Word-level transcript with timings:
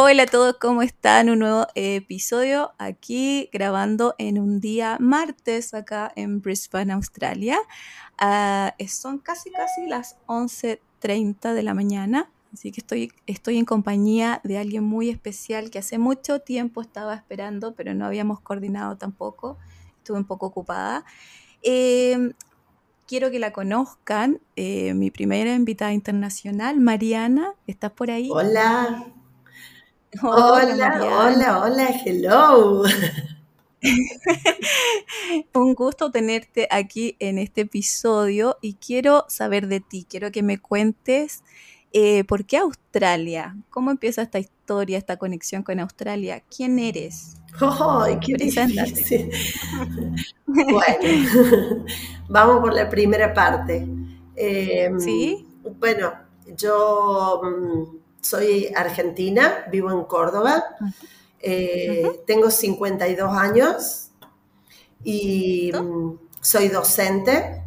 Hola 0.00 0.22
a 0.22 0.26
todos, 0.26 0.54
¿cómo 0.60 0.82
están? 0.82 1.28
Un 1.28 1.40
nuevo 1.40 1.66
episodio 1.74 2.70
aquí 2.78 3.50
grabando 3.52 4.14
en 4.18 4.38
un 4.38 4.60
día 4.60 4.96
martes 5.00 5.74
acá 5.74 6.12
en 6.14 6.40
Brisbane, 6.40 6.92
Australia. 6.92 7.58
Ah, 8.16 8.76
son 8.86 9.18
casi 9.18 9.50
casi 9.50 9.88
las 9.88 10.16
11.30 10.26 11.52
de 11.52 11.62
la 11.64 11.74
mañana, 11.74 12.30
así 12.52 12.70
que 12.70 12.80
estoy, 12.80 13.12
estoy 13.26 13.58
en 13.58 13.64
compañía 13.64 14.40
de 14.44 14.58
alguien 14.58 14.84
muy 14.84 15.10
especial 15.10 15.68
que 15.68 15.80
hace 15.80 15.98
mucho 15.98 16.38
tiempo 16.42 16.80
estaba 16.80 17.16
esperando, 17.16 17.74
pero 17.74 17.92
no 17.92 18.06
habíamos 18.06 18.38
coordinado 18.40 18.96
tampoco. 18.96 19.58
Estuve 19.96 20.18
un 20.18 20.26
poco 20.26 20.46
ocupada. 20.46 21.04
Eh, 21.62 22.34
quiero 23.08 23.32
que 23.32 23.40
la 23.40 23.52
conozcan. 23.52 24.40
eh, 24.54 24.94
mi 24.94 25.10
primera 25.10 25.56
invitada 25.56 25.92
internacional, 25.92 26.78
Mariana, 26.78 27.54
¿estás 27.66 27.90
por 27.90 28.12
ahí? 28.12 28.28
Hola, 28.30 29.12
Hola, 30.22 30.72
hola, 30.72 31.00
hola, 31.02 31.60
hola, 31.60 31.88
hello. 32.04 32.84
Un 35.54 35.74
gusto 35.74 36.10
tenerte 36.10 36.66
aquí 36.70 37.16
en 37.18 37.36
este 37.36 37.60
episodio 37.62 38.56
y 38.62 38.74
quiero 38.74 39.26
saber 39.28 39.66
de 39.68 39.80
ti, 39.80 40.06
quiero 40.08 40.32
que 40.32 40.42
me 40.42 40.58
cuentes 40.58 41.42
eh, 41.92 42.24
por 42.24 42.46
qué 42.46 42.56
Australia, 42.56 43.54
cómo 43.68 43.90
empieza 43.90 44.22
esta 44.22 44.38
historia, 44.38 44.96
esta 44.96 45.18
conexión 45.18 45.62
con 45.62 45.78
Australia, 45.78 46.42
quién 46.56 46.78
eres. 46.78 47.36
Ay, 47.60 48.18
qué 48.20 48.34
difícil. 48.34 49.30
Bueno, 50.46 51.84
vamos 52.28 52.60
por 52.60 52.72
la 52.72 52.88
primera 52.88 53.34
parte. 53.34 53.86
Eh, 54.34 54.90
¿Sí? 54.98 55.46
Bueno, 55.78 56.12
yo 56.56 57.42
mm, 57.44 57.97
soy 58.20 58.72
argentina, 58.74 59.64
vivo 59.70 59.90
en 59.90 60.04
Córdoba, 60.04 60.64
eh, 61.40 62.22
tengo 62.26 62.50
52 62.50 63.32
años 63.32 64.10
y 65.04 65.72
soy 66.40 66.68
docente. 66.68 67.62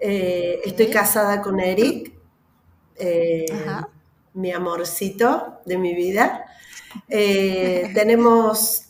Eh, 0.00 0.60
estoy 0.64 0.88
casada 0.88 1.40
con 1.42 1.60
Eric, 1.60 2.12
eh, 2.96 3.46
mi 4.34 4.50
amorcito 4.50 5.60
de 5.64 5.78
mi 5.78 5.94
vida. 5.94 6.46
Eh, 7.08 7.90
tenemos 7.94 8.88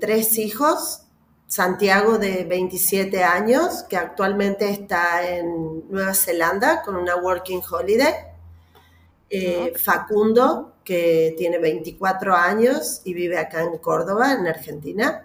tres 0.00 0.36
hijos. 0.36 1.04
Santiago 1.46 2.18
de 2.18 2.44
27 2.44 3.24
años, 3.24 3.84
que 3.88 3.96
actualmente 3.96 4.68
está 4.68 5.26
en 5.26 5.88
Nueva 5.88 6.12
Zelanda 6.12 6.82
con 6.82 6.94
una 6.94 7.16
Working 7.16 7.62
Holiday. 7.70 8.12
Eh, 9.30 9.72
Facundo, 9.76 10.76
que 10.84 11.34
tiene 11.36 11.58
24 11.58 12.34
años 12.34 13.02
y 13.04 13.14
vive 13.14 13.38
acá 13.38 13.62
en 13.62 13.78
Córdoba, 13.78 14.32
en 14.32 14.46
Argentina. 14.46 15.24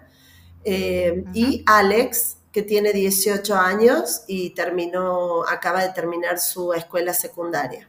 Eh, 0.64 1.26
Y 1.32 1.62
Alex, 1.66 2.38
que 2.52 2.62
tiene 2.62 2.92
18 2.92 3.56
años 3.56 4.22
y 4.28 4.50
terminó, 4.50 5.44
acaba 5.48 5.82
de 5.82 5.92
terminar 5.92 6.38
su 6.38 6.72
escuela 6.74 7.14
secundaria. 7.14 7.88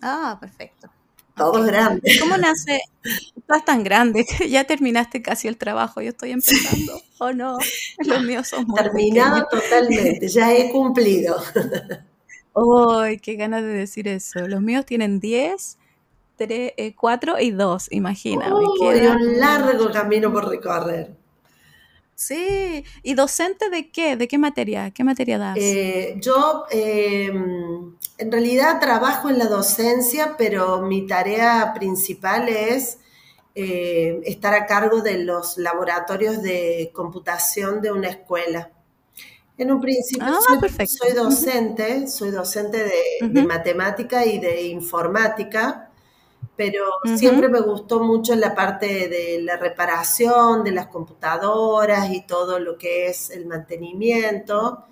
Ah, 0.00 0.36
perfecto. 0.40 0.88
Todos 1.36 1.64
grandes. 1.66 2.12
¿Cómo 2.18 2.36
nace? 2.36 2.80
Estás 3.36 3.64
tan 3.64 3.84
grande 3.84 4.26
ya 4.50 4.64
terminaste 4.64 5.22
casi 5.22 5.48
el 5.48 5.58
trabajo, 5.58 6.00
yo 6.02 6.10
estoy 6.10 6.32
empezando. 6.32 7.04
¿O 7.18 7.32
no? 7.32 7.70
Los 7.98 8.22
míos 8.22 8.48
son 8.48 8.66
muy 8.66 8.82
Terminado 8.82 9.46
pequeños. 9.48 9.48
totalmente, 9.48 10.28
ya 10.28 10.52
he 10.54 10.70
cumplido. 10.70 11.36
¡Ay, 12.54 13.18
qué 13.18 13.34
ganas 13.36 13.62
de 13.62 13.68
decir 13.68 14.08
eso! 14.08 14.46
Los 14.46 14.60
míos 14.60 14.84
tienen 14.86 15.20
10, 15.20 15.78
3, 16.36 16.72
4 16.96 17.40
y 17.40 17.50
2, 17.50 17.88
imagina. 17.92 18.48
me 18.48 18.54
Uy, 18.54 18.66
queda 18.80 19.16
un 19.16 19.40
largo 19.40 19.90
camino 19.90 20.32
por 20.32 20.48
recorrer. 20.48 21.22
Sí, 22.14 22.84
¿y 23.02 23.14
docente 23.14 23.68
de 23.68 23.90
qué? 23.90 24.16
¿De 24.16 24.28
qué 24.28 24.38
materia? 24.38 24.92
¿Qué 24.92 25.02
materia 25.02 25.38
das? 25.38 25.56
Eh, 25.58 26.14
yo 26.20 26.66
eh, 26.70 27.32
en 28.18 28.32
realidad 28.32 28.78
trabajo 28.78 29.28
en 29.28 29.38
la 29.38 29.46
docencia, 29.46 30.36
pero 30.38 30.82
mi 30.82 31.06
tarea 31.06 31.72
principal 31.74 32.48
es 32.48 32.98
eh, 33.56 34.20
estar 34.24 34.54
a 34.54 34.66
cargo 34.66 35.00
de 35.00 35.18
los 35.24 35.58
laboratorios 35.58 36.42
de 36.42 36.92
computación 36.94 37.80
de 37.82 37.90
una 37.90 38.08
escuela. 38.10 38.70
En 39.62 39.70
un 39.70 39.80
principio 39.80 40.26
Ah, 40.26 40.40
soy, 40.86 41.12
docente, 41.12 42.08
soy 42.08 42.32
docente 42.32 42.82
de, 42.82 43.42
matemática 43.44 44.26
y 44.26 44.40
de 44.40 44.62
informática, 44.62 45.88
pero 46.56 46.84
siempre 47.16 47.48
me 47.48 47.60
gustó 47.60 48.00
mucho 48.00 48.34
la 48.34 48.56
parte 48.56 49.08
de 49.08 49.40
la 49.40 49.56
reparación 49.56 50.64
de 50.64 50.72
las 50.72 50.88
computadoras 50.88 52.10
y 52.10 52.22
todo 52.26 52.58
lo 52.58 52.76
que 52.76 53.06
es 53.06 53.30
el 53.30 53.46
mantenimiento. 53.46 54.84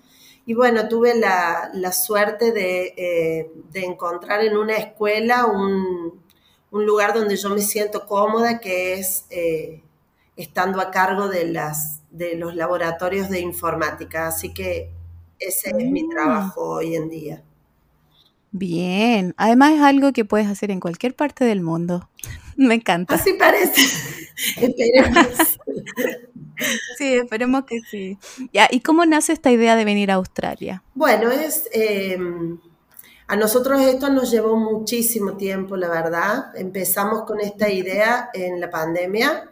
Y 0.45 0.53
bueno, 0.53 0.87
tuve 0.87 1.15
la, 1.15 1.69
la 1.73 1.91
suerte 1.91 2.53
de, 2.53 2.93
eh, 2.95 3.51
de 3.73 3.83
encontrar 3.83 4.41
en 4.41 4.55
una 4.55 4.77
escuela 4.77 5.47
un, 5.47 6.23
un 6.71 6.85
lugar 6.85 7.13
donde 7.13 7.35
yo 7.35 7.49
me 7.49 7.61
siento 7.61 8.05
cómoda, 8.05 8.61
que 8.61 8.93
es 8.93 9.25
eh, 9.31 9.83
estando 10.37 10.79
a 10.79 10.91
cargo 10.91 11.27
de, 11.27 11.45
las, 11.45 12.00
de 12.11 12.35
los 12.35 12.55
laboratorios 12.55 13.29
de 13.29 13.39
informática. 13.39 14.27
Así 14.27 14.53
que 14.53 14.91
ese 15.39 15.69
es 15.71 15.75
mi 15.89 16.03
Mm. 16.03 16.09
trabajo 16.09 16.61
hoy 16.75 16.95
en 16.95 17.09
día. 17.09 17.43
Bien, 18.51 19.33
además 19.37 19.73
es 19.73 19.81
algo 19.81 20.11
que 20.11 20.25
puedes 20.25 20.47
hacer 20.47 20.71
en 20.71 20.79
cualquier 20.81 21.15
parte 21.15 21.45
del 21.45 21.61
mundo. 21.61 22.09
Me 22.57 22.75
encanta. 22.75 23.15
Así 23.15 23.33
parece. 23.33 23.81
Esperemos. 24.57 25.59
Sí, 26.95 27.15
esperemos 27.15 27.63
que 27.65 27.79
sí. 27.89 28.19
Ya, 28.53 28.67
¿y 28.69 28.81
cómo 28.81 29.03
nace 29.03 29.33
esta 29.33 29.49
idea 29.49 29.75
de 29.75 29.83
venir 29.83 30.11
a 30.11 30.15
Australia? 30.15 30.83
Bueno, 30.93 31.31
es, 31.31 31.67
eh, 31.73 32.19
a 33.25 33.35
nosotros 33.35 33.81
esto 33.81 34.11
nos 34.11 34.29
llevó 34.29 34.55
muchísimo 34.57 35.37
tiempo, 35.37 35.75
la 35.75 35.89
verdad. 35.89 36.55
Empezamos 36.55 37.23
con 37.23 37.39
esta 37.41 37.67
idea 37.71 38.29
en 38.35 38.61
la 38.61 38.69
pandemia. 38.69 39.49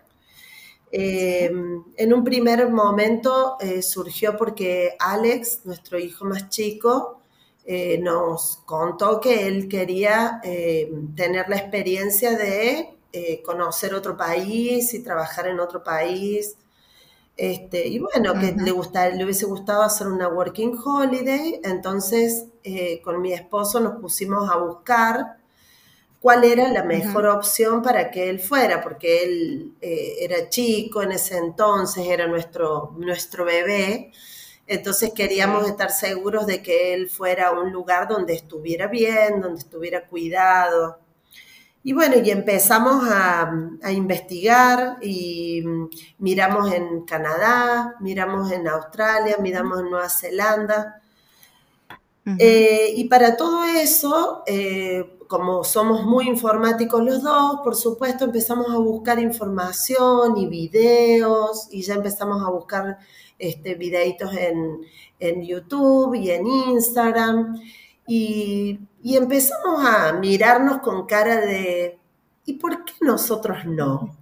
Eh, 0.92 1.52
en 1.98 2.14
un 2.14 2.24
primer 2.24 2.70
momento 2.70 3.58
eh, 3.60 3.82
surgió 3.84 4.36
porque 4.36 4.96
Alex, 5.00 5.62
nuestro 5.66 6.00
hijo 6.00 6.26
más 6.26 6.50
chico, 6.50 7.22
eh, 7.66 8.00
nos 8.00 8.58
contó 8.66 9.20
que 9.20 9.48
él 9.48 9.68
quería 9.68 10.42
tener 11.16 11.48
la 11.50 11.58
experiencia 11.58 12.36
de 12.36 12.96
conocer 13.44 13.94
otro 13.94 14.18
país 14.18 14.94
y 14.94 15.04
trabajar 15.04 15.48
en 15.48 15.60
otro 15.60 15.84
país. 15.84 16.58
Este, 17.38 17.88
y 17.88 18.00
bueno, 18.00 18.34
que 18.34 18.54
le, 18.54 18.72
gusta, 18.72 19.10
le 19.10 19.24
hubiese 19.24 19.46
gustado 19.46 19.84
hacer 19.84 20.08
una 20.08 20.28
working 20.28 20.78
holiday, 20.84 21.62
entonces 21.64 22.46
con 23.04 23.22
mi 23.22 23.34
esposo 23.34 23.80
nos 23.80 24.02
pusimos 24.02 24.50
a 24.50 24.58
buscar 24.58 25.39
cuál 26.22 26.44
era 26.44 26.68
la 26.70 26.84
mejor 26.84 27.28
opción 27.28 27.82
para 27.82 28.12
que 28.12 28.30
él 28.30 28.40
fuera, 28.40 28.82
porque 28.82 29.24
él 29.24 29.74
eh, 29.82 30.16
era 30.20 30.50
chico 30.50 31.02
en 31.02 31.14
ese 31.14 31.38
entonces, 31.38 32.06
era 32.08 32.28
nuestro, 32.28 32.94
nuestro 32.98 33.46
bebé, 33.46 34.12
entonces 34.68 35.12
queríamos 35.16 35.68
estar 35.68 35.92
seguros 35.92 36.46
de 36.46 36.62
que 36.62 36.94
él 36.94 37.10
fuera 37.10 37.48
a 37.48 37.52
un 37.60 37.72
lugar 37.72 38.08
donde 38.08 38.34
estuviera 38.34 38.88
bien, 38.88 39.42
donde 39.42 39.60
estuviera 39.60 40.06
cuidado. 40.08 41.00
Y 41.82 41.94
bueno, 41.94 42.18
y 42.24 42.30
empezamos 42.30 43.08
a, 43.10 43.52
a 43.82 43.92
investigar 43.92 44.98
y 45.02 45.64
mm, 45.66 45.90
miramos 46.20 46.72
en 46.74 47.06
Canadá, 47.06 47.96
miramos 48.02 48.52
en 48.52 48.68
Australia, 48.68 49.38
miramos 49.40 49.80
en 49.80 49.90
Nueva 49.90 50.10
Zelanda. 50.10 51.02
Eh, 52.38 52.94
y 52.96 53.06
para 53.06 53.36
todo 53.38 53.64
eso, 53.66 54.44
eh, 54.46 55.18
como 55.30 55.64
somos 55.64 56.06
muy 56.06 56.28
informáticos 56.28 57.04
los 57.04 57.22
dos, 57.22 57.60
por 57.64 57.76
supuesto 57.76 58.26
empezamos 58.26 58.72
a 58.72 58.80
buscar 58.80 59.20
información 59.20 60.36
y 60.38 60.48
videos 60.48 61.68
y 61.70 61.84
ya 61.84 61.94
empezamos 61.94 62.42
a 62.44 62.50
buscar 62.50 62.98
este, 63.38 63.76
videitos 63.76 64.34
en, 64.36 64.82
en 65.20 65.44
YouTube 65.46 66.16
y 66.16 66.32
en 66.32 66.48
Instagram. 66.48 67.62
Y, 68.08 68.80
y 69.04 69.18
empezamos 69.18 69.86
a 69.86 70.14
mirarnos 70.14 70.80
con 70.80 71.06
cara 71.06 71.36
de, 71.38 72.00
¿y 72.46 72.54
por 72.54 72.84
qué 72.84 72.94
nosotros 73.02 73.66
no? 73.66 74.18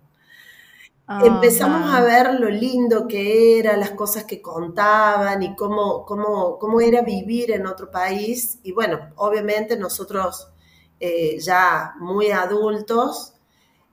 empezamos 1.24 1.90
a 1.94 2.02
ver 2.02 2.38
lo 2.38 2.50
lindo 2.50 3.08
que 3.08 3.60
era, 3.60 3.78
las 3.78 3.92
cosas 3.92 4.26
que 4.26 4.42
contaban 4.42 5.42
y 5.42 5.56
cómo, 5.56 6.04
cómo, 6.06 6.60
cómo 6.60 6.82
era 6.82 7.02
vivir 7.02 7.52
en 7.52 7.66
otro 7.66 7.90
país. 7.90 8.60
Y 8.64 8.74
bueno, 8.74 9.14
obviamente 9.16 9.78
nosotros 9.78 10.50
eh, 11.00 11.40
ya 11.40 11.94
muy 12.00 12.32
adultos, 12.32 13.34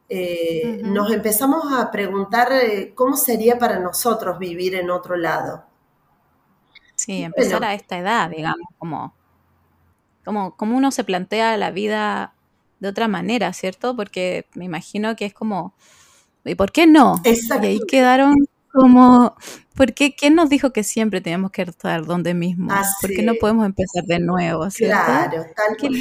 eh, 0.09 0.81
nos 0.85 1.11
empezamos 1.11 1.73
a 1.73 1.91
preguntar 1.91 2.53
eh, 2.53 2.93
cómo 2.95 3.17
sería 3.17 3.59
para 3.59 3.79
nosotros 3.79 4.39
vivir 4.39 4.75
en 4.75 4.91
otro 4.91 5.17
lado. 5.17 5.65
Sí, 6.97 7.23
empezar 7.23 7.65
a 7.65 7.75
esta 7.75 7.99
edad, 7.99 8.31
digamos, 8.31 8.69
como, 8.79 9.15
como, 10.25 10.57
como 10.57 10.77
uno 10.77 10.91
se 10.91 11.05
plantea 11.05 11.57
la 11.57 11.71
vida 11.71 12.35
de 12.81 12.89
otra 12.89 13.09
manera, 13.09 13.53
¿cierto? 13.53 13.97
Porque 13.97 14.47
me 14.55 14.65
imagino 14.65 15.17
que 15.17 15.25
es 15.25 15.35
como 15.35 15.75
¿Y 16.45 16.55
por 16.55 16.73
qué 16.73 16.87
no? 16.87 17.21
Y 17.25 17.67
ahí 17.67 17.81
quedaron 17.89 18.35
como, 18.75 19.37
¿por 19.77 19.95
qué? 19.95 20.17
¿Quién 20.17 20.35
nos 20.35 20.49
dijo 20.49 20.73
que 20.73 20.83
siempre 20.83 21.21
tenemos 21.21 21.53
que 21.53 21.63
estar 21.63 22.05
donde 22.05 22.35
mismo? 22.35 22.73
¿Por 23.01 23.11
qué 23.11 23.23
no 23.23 23.35
podemos 23.41 23.65
empezar 23.65 24.03
de 24.03 24.19
nuevo? 24.19 24.67
Claro, 24.77 25.47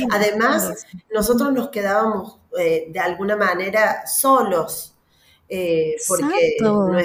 Además, 0.09 0.87
nosotros 1.13 1.53
nos 1.53 1.69
quedábamos 1.69 2.39
eh, 2.59 2.87
de 2.89 2.99
alguna 2.99 3.35
manera 3.35 4.07
solos. 4.07 4.95
Eh, 5.47 5.97
porque 6.07 6.57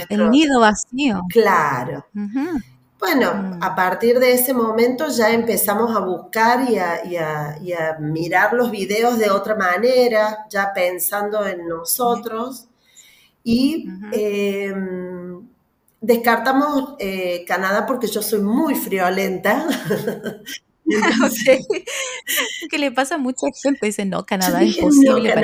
el 0.08 0.30
nido 0.30 0.60
vacío. 0.60 1.20
Claro. 1.28 2.06
Bueno, 2.98 3.34
mm. 3.34 3.62
a 3.62 3.76
partir 3.76 4.18
de 4.18 4.32
ese 4.32 4.54
momento 4.54 5.08
ya 5.08 5.30
empezamos 5.30 5.94
a 5.94 6.00
buscar 6.00 6.70
y 6.70 6.78
a, 6.78 7.04
y 7.60 7.72
a, 7.74 7.98
mirar 8.00 8.54
los 8.54 8.70
videos 8.70 9.18
de 9.18 9.28
otra 9.28 9.54
manera, 9.54 10.46
ya 10.48 10.72
pensando 10.72 11.46
en 11.46 11.68
nosotros 11.68 12.68
y 13.44 13.86
descartamos 16.00 16.94
eh, 16.98 17.44
Canadá 17.46 17.86
porque 17.86 18.06
yo 18.06 18.22
soy 18.22 18.40
muy 18.40 18.74
friolenta. 18.74 19.66
¿Qué 22.70 22.78
le 22.78 22.90
pasa 22.92 23.16
a 23.16 23.18
mucha 23.18 23.46
gente? 23.62 23.86
Dice, 23.86 24.06
no, 24.06 24.24
Canadá 24.24 24.62
es 24.62 24.78
imposible. 24.78 25.34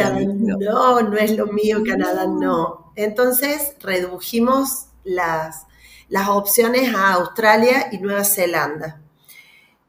No, 0.58 1.02
no, 1.02 1.16
es 1.16 1.36
lo 1.36 1.46
mío, 1.46 1.82
Canadá 1.86 2.26
no. 2.26 2.92
Entonces 2.96 3.74
redujimos 3.80 4.86
las, 5.04 5.66
las 6.08 6.28
opciones 6.28 6.94
a 6.94 7.12
Australia 7.14 7.88
y 7.92 7.98
Nueva 7.98 8.24
Zelanda. 8.24 9.00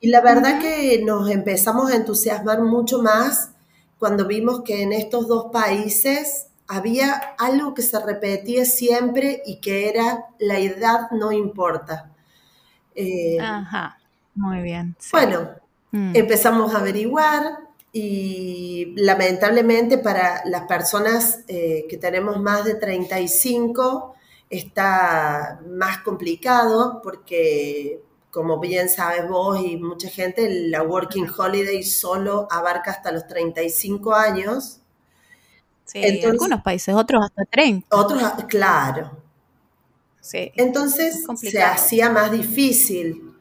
Y 0.02 0.10
la 0.10 0.22
verdad 0.22 0.60
que 0.60 1.02
nos 1.04 1.32
empezamos 1.32 1.92
a 1.92 1.96
entusiasmar 1.96 2.62
mucho 2.62 3.02
más 3.02 3.52
cuando 3.98 4.28
vimos 4.28 4.62
que 4.62 4.84
en 4.84 4.92
estos 4.92 5.28
dos 5.28 5.52
países 5.52 6.48
había 6.68 7.14
algo 7.38 7.74
que 7.74 7.82
se 7.82 8.00
repetía 8.00 8.66
siempre 8.66 9.42
y 9.46 9.58
que 9.58 9.90
era 9.90 10.26
la 10.40 10.60
edad 10.60 11.12
no 11.12 11.32
importa. 11.32 12.12
Eh, 12.96 13.38
Ajá, 13.40 13.98
muy 14.34 14.62
bien. 14.62 14.96
Bueno, 15.12 15.50
mm. 15.92 16.16
empezamos 16.16 16.74
a 16.74 16.80
averiguar 16.80 17.60
y 17.92 18.94
lamentablemente 18.98 19.98
para 19.98 20.44
las 20.46 20.64
personas 20.64 21.40
eh, 21.48 21.86
que 21.90 21.98
tenemos 21.98 22.42
más 22.42 22.66
de 22.66 22.76
35 22.76 24.16
está 24.50 25.60
más 25.68 26.00
complicado 26.00 27.02
porque 27.02 28.02
como 28.36 28.60
bien 28.60 28.90
sabes 28.90 29.30
vos 29.30 29.62
y 29.62 29.78
mucha 29.78 30.10
gente, 30.10 30.68
la 30.68 30.84
Working 30.84 31.30
Holiday 31.38 31.84
solo 31.84 32.50
abarca 32.52 32.92
hasta 32.92 33.14
los 33.14 33.28
35 33.28 34.14
años 34.14 34.82
Sí, 35.86 36.02
en 36.04 36.32
algunos 36.32 36.62
países, 36.62 36.94
otros 36.96 37.24
hasta 37.24 37.46
30. 37.46 37.96
Otros, 37.96 38.22
claro. 38.48 39.22
Sí. 40.20 40.52
Entonces 40.56 41.24
se 41.36 41.62
hacía 41.62 42.10
más 42.10 42.32
difícil. 42.32 43.32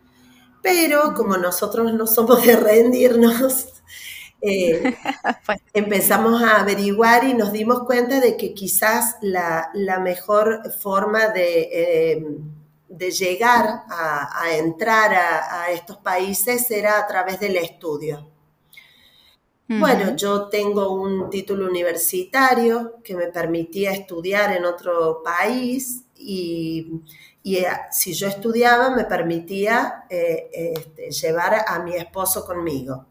Pero 0.63 1.13
como 1.15 1.37
nosotros 1.37 1.93
no 1.93 2.07
somos 2.07 2.45
de 2.47 2.57
rendirnos, 2.57 3.83
eh, 4.41 4.97
empezamos 5.75 6.43
a 6.43 6.61
averiguar 6.61 7.25
y 7.25 7.35
nos 7.35 7.53
dimos 7.53 7.85
cuenta 7.85 8.21
de 8.21 8.37
que 8.37 8.55
quizás 8.55 9.17
la, 9.21 9.71
mejor 10.03 10.73
forma 10.73 11.29
de, 11.29 12.13
em, 12.13 12.55
de 12.89 13.11
llegar 13.11 13.83
a, 13.91 14.57
entrar 14.57 15.15
a, 15.15 15.71
estos 15.71 15.99
países 15.99 16.71
era 16.71 16.99
a 16.99 17.07
través 17.07 17.41
del 17.41 17.57
estudio. 17.57 18.31
Bueno, 19.67 20.15
yo 20.15 20.49
tengo 20.49 20.93
un 20.93 21.31
título 21.31 21.67
universitario 21.67 23.01
que 23.03 23.17
me 23.17 23.29
permitía 23.29 23.93
estudiar 23.93 24.55
en 24.55 24.67
otro 24.67 25.23
país 25.23 26.05
y, 26.17 27.01
eh, 27.45 27.67
si 27.91 28.13
yo 28.13 28.29
estudiaba 28.29 28.91
me 28.91 29.05
permitía 29.05 30.05
eh, 30.11 30.51
este, 30.53 31.11
llevar 31.11 31.65
a 31.67 31.79
mi 31.79 31.95
esposo 31.95 32.45
conmigo. 32.45 33.07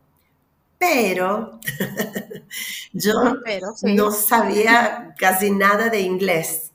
Pero 0.78 1.60
yo 2.94 3.14
no 3.84 4.12
sabía 4.12 5.16
casi 5.18 5.50
nada 5.50 5.90
de 5.90 6.02
inglés. 6.02 6.72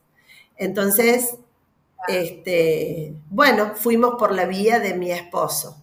Entonces, 0.56 1.36
este, 2.08 3.14
bueno, 3.30 3.74
fuimos 3.76 4.14
por 4.18 4.34
la 4.34 4.46
vía 4.46 4.80
de 4.80 4.94
mi 4.94 5.12
esposo. 5.12 5.76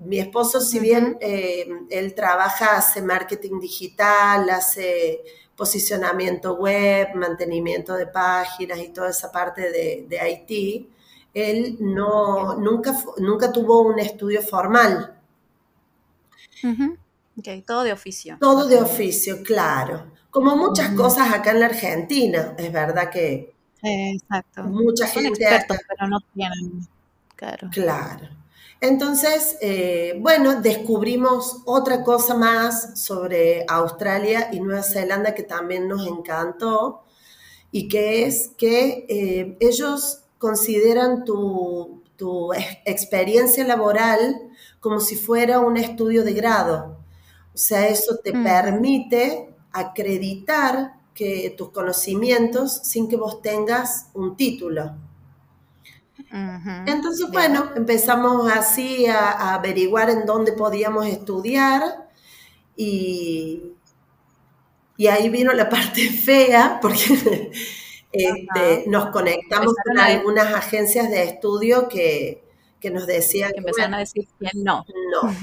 Mi 0.00 0.18
esposo, 0.18 0.60
si 0.60 0.78
bien 0.78 1.16
eh, 1.20 1.68
él 1.90 2.14
trabaja, 2.14 2.76
hace 2.76 3.02
marketing 3.02 3.58
digital, 3.60 4.48
hace 4.50 5.22
posicionamiento 5.56 6.54
web, 6.54 7.08
mantenimiento 7.14 7.94
de 7.94 8.06
páginas 8.06 8.78
y 8.78 8.90
toda 8.90 9.10
esa 9.10 9.32
parte 9.32 9.62
de, 9.72 10.06
de 10.08 10.30
IT, 10.30 10.88
él 11.34 11.76
no, 11.80 12.54
nunca, 12.56 12.94
nunca 13.18 13.52
tuvo 13.52 13.82
un 13.82 13.98
estudio 13.98 14.40
formal. 14.40 15.18
todo 17.66 17.82
de 17.82 17.92
oficio. 17.92 18.36
Todo 18.40 18.66
de 18.66 18.80
oficio, 18.80 19.42
claro. 19.42 20.12
Como 20.30 20.56
muchas 20.56 20.90
cosas 20.94 21.32
acá 21.32 21.52
en 21.52 21.60
la 21.60 21.66
Argentina, 21.66 22.54
es 22.56 22.72
verdad 22.72 23.10
que 23.10 23.54
Exacto. 23.82 24.64
mucha 24.64 25.06
Son 25.06 25.22
gente 25.22 25.42
expertos, 25.42 25.78
pero 25.88 26.08
no 26.08 26.20
tienen. 26.34 26.86
Claro. 27.36 27.68
Claro. 27.70 28.28
Entonces, 28.80 29.56
eh, 29.60 30.16
bueno, 30.20 30.60
descubrimos 30.60 31.62
otra 31.64 32.04
cosa 32.04 32.34
más 32.34 33.00
sobre 33.00 33.64
Australia 33.68 34.50
y 34.52 34.60
Nueva 34.60 34.82
Zelanda 34.82 35.34
que 35.34 35.42
también 35.42 35.88
nos 35.88 36.06
encantó 36.06 37.02
y 37.72 37.88
que 37.88 38.24
es 38.24 38.52
que 38.56 39.04
eh, 39.08 39.56
ellos 39.60 40.22
consideran 40.38 41.24
tu, 41.24 42.02
experiencia 42.84 43.64
laboral 43.64 44.50
como 44.80 44.98
si 44.98 45.14
fuera 45.14 45.60
un 45.60 45.76
estudio 45.76 46.24
de 46.24 46.32
grado. 46.32 46.98
O 47.54 47.58
sea, 47.58 47.86
eso 47.86 48.16
te 48.16 48.32
mm. 48.32 48.42
permite 48.42 49.54
acreditar 49.70 50.94
que 51.14 51.54
tus 51.56 51.70
conocimientos 51.70 52.80
sin 52.82 53.08
que 53.08 53.16
vos 53.16 53.40
tengas 53.40 54.08
un 54.14 54.36
título. 54.36 54.96
Entonces, 56.30 57.26
bueno, 57.30 57.70
empezamos 57.74 58.50
así 58.52 59.06
a, 59.06 59.54
averiguar 59.54 60.10
en 60.10 60.26
dónde 60.26 60.52
podíamos 60.52 61.06
estudiar 61.06 62.08
y, 62.76 63.72
y 64.96 65.06
ahí 65.06 65.28
vino 65.30 65.52
la 65.52 65.68
parte 65.70 66.10
fea 66.10 66.78
porque 66.82 67.50
este, 68.12 68.84
nos 68.86 69.10
conectamos 69.10 69.74
con 69.84 69.98
algunas 69.98 70.54
agencias 70.54 71.10
de 71.10 71.24
estudio 71.24 71.88
que, 71.88 72.44
nos 72.92 73.06
decían 73.06 73.52
que 73.52 73.58
empezaron 73.58 73.94
a 73.94 73.98
decir 73.98 74.26
que 74.38 74.50
no. 74.54 74.84
No, 75.12 75.34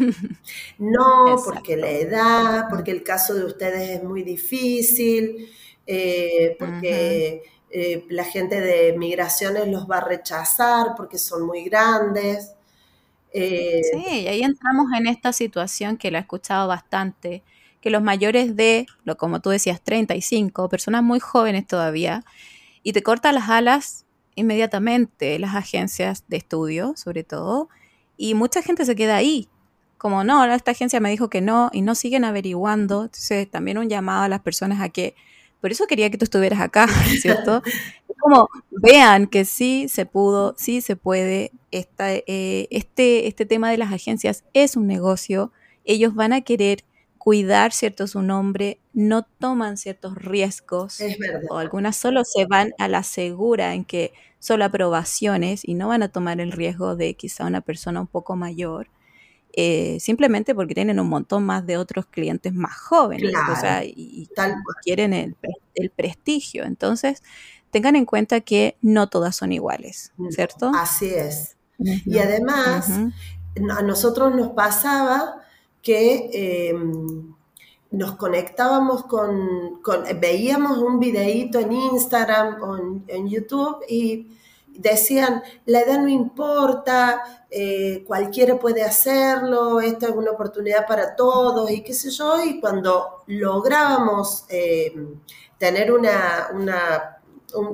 no 1.35 1.41
porque 1.43 1.77
la 1.77 1.89
edad, 1.89 2.65
porque 2.69 2.91
el 2.91 3.03
caso 3.03 3.33
de 3.33 3.45
ustedes 3.45 3.89
es 3.89 4.03
muy 4.03 4.23
difícil, 4.23 5.49
eh, 5.87 6.55
porque... 6.59 7.43
Eh, 7.77 8.05
la 8.07 8.23
gente 8.23 8.61
de 8.61 8.97
migraciones 8.97 9.67
los 9.67 9.85
va 9.85 9.97
a 9.97 10.05
rechazar 10.05 10.95
porque 10.95 11.17
son 11.17 11.45
muy 11.45 11.65
grandes. 11.65 12.53
Eh, 13.33 13.81
sí, 13.91 14.21
y 14.21 14.27
ahí 14.29 14.43
entramos 14.43 14.85
en 14.97 15.07
esta 15.07 15.33
situación 15.33 15.97
que 15.97 16.09
la 16.09 16.19
he 16.19 16.21
escuchado 16.21 16.69
bastante, 16.69 17.43
que 17.81 17.89
los 17.89 18.01
mayores 18.01 18.55
de, 18.55 18.85
lo 19.03 19.17
como 19.17 19.41
tú 19.41 19.49
decías, 19.49 19.81
35, 19.81 20.69
personas 20.69 21.03
muy 21.03 21.19
jóvenes 21.19 21.67
todavía, 21.67 22.23
y 22.81 22.93
te 22.93 23.03
cortan 23.03 23.35
las 23.35 23.49
alas 23.49 24.05
inmediatamente 24.35 25.37
las 25.37 25.53
agencias 25.53 26.23
de 26.29 26.37
estudio, 26.37 26.93
sobre 26.95 27.25
todo, 27.25 27.67
y 28.15 28.35
mucha 28.35 28.61
gente 28.61 28.85
se 28.85 28.95
queda 28.95 29.17
ahí, 29.17 29.49
como 29.97 30.23
no, 30.23 30.45
esta 30.45 30.71
agencia 30.71 31.01
me 31.01 31.09
dijo 31.09 31.29
que 31.29 31.41
no, 31.41 31.69
y 31.73 31.81
no 31.81 31.93
siguen 31.93 32.23
averiguando, 32.23 33.03
entonces 33.03 33.51
también 33.51 33.77
un 33.77 33.89
llamado 33.89 34.23
a 34.23 34.29
las 34.29 34.39
personas 34.39 34.79
a 34.79 34.87
que 34.87 35.13
por 35.65 35.71
eso 35.71 35.87
quería 35.87 36.11
que 36.11 36.19
tú 36.19 36.25
estuvieras 36.25 36.59
acá, 36.59 36.85
¿cierto? 37.19 37.63
como 38.19 38.49
vean 38.69 39.25
que 39.25 39.45
sí 39.45 39.87
se 39.89 40.05
pudo, 40.05 40.53
sí 40.59 40.79
se 40.79 40.95
puede, 40.95 41.53
esta, 41.71 42.13
eh, 42.13 42.67
este, 42.69 43.25
este 43.25 43.47
tema 43.47 43.71
de 43.71 43.79
las 43.79 43.91
agencias 43.91 44.43
es 44.53 44.75
un 44.75 44.85
negocio, 44.85 45.51
ellos 45.83 46.13
van 46.13 46.33
a 46.33 46.41
querer 46.41 46.83
cuidar, 47.17 47.73
¿cierto?, 47.73 48.05
su 48.05 48.21
nombre, 48.21 48.77
no 48.93 49.23
toman 49.23 49.77
ciertos 49.77 50.13
riesgos. 50.13 51.01
Es 51.01 51.17
verdad. 51.17 51.41
O 51.49 51.57
algunas 51.57 51.97
solo 51.97 52.25
se 52.25 52.45
van 52.45 52.73
a 52.77 52.87
la 52.87 53.01
segura 53.01 53.73
en 53.73 53.85
que 53.85 54.13
solo 54.37 54.65
aprobaciones 54.65 55.67
y 55.67 55.73
no 55.73 55.87
van 55.87 56.03
a 56.03 56.09
tomar 56.09 56.41
el 56.41 56.51
riesgo 56.51 56.95
de 56.95 57.15
quizá 57.15 57.47
una 57.47 57.61
persona 57.61 58.01
un 58.01 58.07
poco 58.07 58.35
mayor. 58.35 58.87
Eh, 59.57 60.01
simplemente 60.01 60.53
porque 60.53 60.73
tienen 60.73 60.99
un 60.99 61.07
montón 61.07 61.45
más 61.45 61.65
de 61.65 61.77
otros 61.77 62.05
clientes 62.07 62.53
más 62.53 62.75
jóvenes, 62.77 63.33
o 63.49 63.55
sea, 63.55 63.85
y, 63.85 64.27
quieren 64.83 65.13
el, 65.13 65.89
prestigio. 65.91 66.65
Entonces, 66.65 67.23
tengan 67.71 67.95
en 67.95 68.05
cuenta 68.05 68.41
que 68.41 68.75
no 68.81 69.07
todas 69.07 69.37
son 69.37 69.53
iguales, 69.53 70.11
¿cierto? 70.29 70.71
Así 70.75 71.05
es. 71.05 71.55
Y 71.77 72.17
además, 72.17 72.89
a 72.89 73.81
nosotros 73.81 74.35
nos 74.35 74.49
pasaba 74.49 75.41
que 75.81 76.69
em, 76.69 77.33
nos 77.91 78.17
conectábamos 78.17 79.05
con, 79.05 79.79
veíamos 80.19 80.79
un 80.79 80.99
videíto 80.99 81.59
en 81.59 81.71
Instagram 81.71 82.61
o 82.61 82.77
en 83.07 83.29
YouTube 83.29 83.77
y 83.87 84.35
decían, 84.77 85.43
la 85.65 85.81
edad 85.81 85.99
no 85.99 86.07
importa, 86.07 87.45
eh, 87.49 88.03
cualquiera 88.05 88.57
puede 88.59 88.83
hacerlo, 88.83 89.81
esta 89.81 90.07
es 90.07 90.15
una 90.15 90.31
oportunidad 90.31 90.85
para 90.87 91.15
todos 91.15 91.69
y 91.71 91.83
qué 91.83 91.93
sé 91.93 92.09
yo, 92.11 92.43
y 92.43 92.59
cuando 92.59 93.23
lográbamos 93.27 94.45
eh, 94.49 94.93
tener 95.57 95.91
una, 95.91 96.49
una 96.53 97.11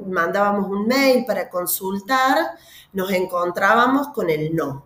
mandábamos 0.08 0.70
un 0.70 0.88
mail 0.88 1.25
para 1.25 1.50
consultar, 1.50 2.51
nos 2.93 3.12
encontrábamos 3.12 4.10
con 4.10 4.29
el 4.29 4.55
no. 4.55 4.86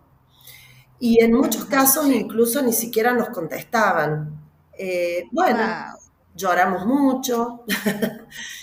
Y 0.98 1.22
en 1.22 1.34
muchos 1.34 1.66
casos 1.66 2.06
incluso 2.06 2.62
ni 2.62 2.72
siquiera 2.72 3.12
nos 3.12 3.28
contestaban. 3.28 4.40
Eh, 4.78 5.24
bueno, 5.32 5.58
lloramos 6.36 6.86
mucho. 6.86 7.64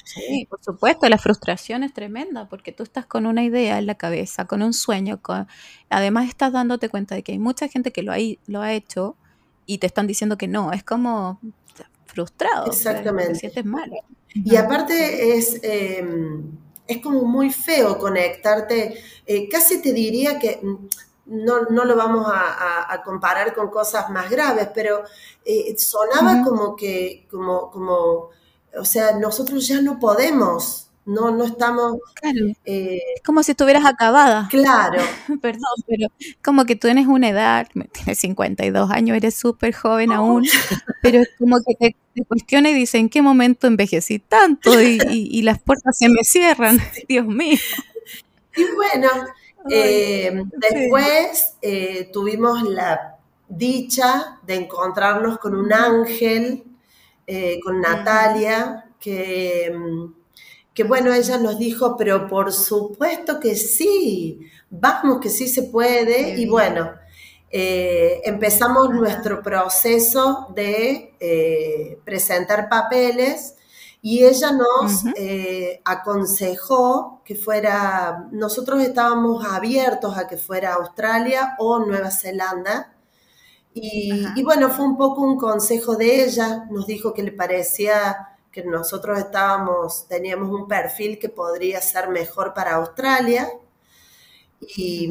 Sí, 0.05 0.45
por 0.47 0.63
supuesto, 0.63 1.09
la 1.09 1.17
frustración 1.17 1.83
es 1.83 1.91
tremenda 1.93 2.47
porque 2.47 2.71
tú 2.71 2.83
estás 2.83 3.05
con 3.05 3.25
una 3.25 3.43
idea 3.43 3.79
en 3.79 3.87
la 3.87 3.95
cabeza, 3.95 4.45
con 4.45 4.61
un 4.61 4.73
sueño, 4.73 5.19
con... 5.21 5.47
además 5.89 6.27
estás 6.27 6.53
dándote 6.53 6.87
cuenta 6.89 7.15
de 7.15 7.23
que 7.23 7.31
hay 7.31 7.39
mucha 7.39 7.67
gente 7.67 7.91
que 7.91 8.03
lo 8.03 8.11
ha, 8.11 8.17
lo 8.45 8.61
ha 8.61 8.73
hecho 8.73 9.15
y 9.65 9.79
te 9.79 9.87
están 9.87 10.05
diciendo 10.05 10.37
que 10.37 10.47
no, 10.47 10.71
es 10.71 10.83
como 10.83 11.39
frustrado, 12.05 12.67
Exactamente. 12.67 13.33
te 13.33 13.39
sientes 13.39 13.65
mal. 13.65 13.91
Y 14.33 14.55
aparte 14.55 15.35
es, 15.37 15.59
em, 15.63 16.43
es 16.87 16.97
como 16.99 17.23
muy 17.23 17.51
feo 17.51 17.97
conectarte, 17.97 18.99
eh, 19.25 19.49
casi 19.49 19.81
te 19.81 19.93
diría 19.93 20.37
que 20.37 20.59
no, 21.25 21.63
no 21.69 21.85
lo 21.85 21.95
vamos 21.95 22.27
a, 22.27 23.01
comparar 23.03 23.53
con 23.53 23.69
cosas 23.69 24.09
más 24.09 24.29
graves, 24.29 24.69
pero 24.73 25.03
eh, 25.45 25.75
sonaba 25.77 26.43
como 26.43 26.75
que, 26.75 27.27
como, 27.29 27.69
como, 27.71 28.29
o 28.77 28.85
sea, 28.85 29.17
nosotros 29.17 29.67
ya 29.67 29.81
no 29.81 29.99
podemos, 29.99 30.89
no, 31.05 31.31
no 31.31 31.43
estamos... 31.43 31.97
Claro. 32.15 32.47
Eh, 32.65 32.99
es 33.15 33.21
como 33.23 33.43
si 33.43 33.51
estuvieras 33.51 33.85
acabada. 33.85 34.47
Claro. 34.49 35.01
Perdón, 35.41 35.83
pero 35.87 36.07
como 36.43 36.65
que 36.65 36.75
tú 36.75 36.87
tienes 36.87 37.07
una 37.07 37.29
edad, 37.29 37.67
tienes 37.91 38.19
52 38.19 38.91
años, 38.91 39.17
eres 39.17 39.35
súper 39.35 39.73
joven 39.73 40.11
aún, 40.11 40.45
pero 41.01 41.19
es 41.21 41.29
como 41.37 41.57
que 41.65 41.75
te, 41.75 41.95
te 42.13 42.25
cuestiona 42.25 42.69
y 42.69 42.73
dice, 42.73 42.97
¿en 42.99 43.09
qué 43.09 43.21
momento 43.21 43.67
envejecí 43.67 44.19
tanto? 44.19 44.81
Y, 44.81 44.99
y 45.09 45.41
las 45.41 45.59
puertas 45.59 45.97
se 45.97 46.09
me 46.09 46.23
cierran, 46.23 46.79
Dios 47.07 47.25
mío. 47.25 47.57
Y 48.55 48.65
bueno, 48.75 49.09
eh, 49.69 50.43
después 50.57 51.55
eh, 51.61 52.09
tuvimos 52.11 52.63
la 52.63 53.17
dicha 53.47 54.39
de 54.43 54.55
encontrarnos 54.55 55.37
con 55.37 55.55
un 55.55 55.71
ángel, 55.71 56.63
eh, 57.27 57.59
con 57.63 57.81
Natalia, 57.81 58.89
que, 58.99 59.73
que 60.73 60.83
bueno, 60.83 61.13
ella 61.13 61.37
nos 61.37 61.57
dijo, 61.59 61.95
pero 61.97 62.27
por 62.27 62.51
supuesto 62.51 63.39
que 63.39 63.55
sí, 63.55 64.39
vamos 64.69 65.19
que 65.19 65.29
sí 65.29 65.47
se 65.47 65.63
puede. 65.63 66.39
Y 66.39 66.45
bueno, 66.47 66.91
empezamos 67.51 68.89
nuestro 68.89 69.43
proceso 69.43 70.47
de 70.55 71.99
presentar 72.03 72.67
papeles 72.69 73.55
y 74.05 74.25
ella 74.25 74.51
nos 74.51 75.05
eh, 75.15 75.81
aconsejó 75.85 77.21
que 77.23 77.35
fuera, 77.35 78.27
nosotros 78.33 78.81
estábamos 78.81 79.45
abiertos 79.45 80.17
a 80.17 80.27
que 80.27 80.35
fuera 80.35 80.73
Australia 80.73 81.55
o 81.57 81.79
Nueva 81.79 82.11
Zelanda. 82.11 82.93
Y, 83.73 84.43
bueno, 84.43 84.69
fue 84.69 84.85
un 84.85 84.97
poco 84.97 85.21
un 85.21 85.37
consejo 85.37 85.95
de 85.95 86.25
ella, 86.25 86.65
nos 86.69 86.85
dijo 86.85 87.13
que 87.13 87.23
le 87.23 87.31
parecía 87.31 88.35
que 88.51 88.65
nosotros 88.65 89.17
estábamos, 89.17 90.05
teníamos 90.09 90.51
un 90.51 90.67
perfil 90.67 91.17
que 91.17 91.29
podría 91.29 91.79
ser 91.79 92.09
mejor 92.09 92.53
para 92.53 92.75
Australia. 92.75 93.49
Y, 94.59 95.07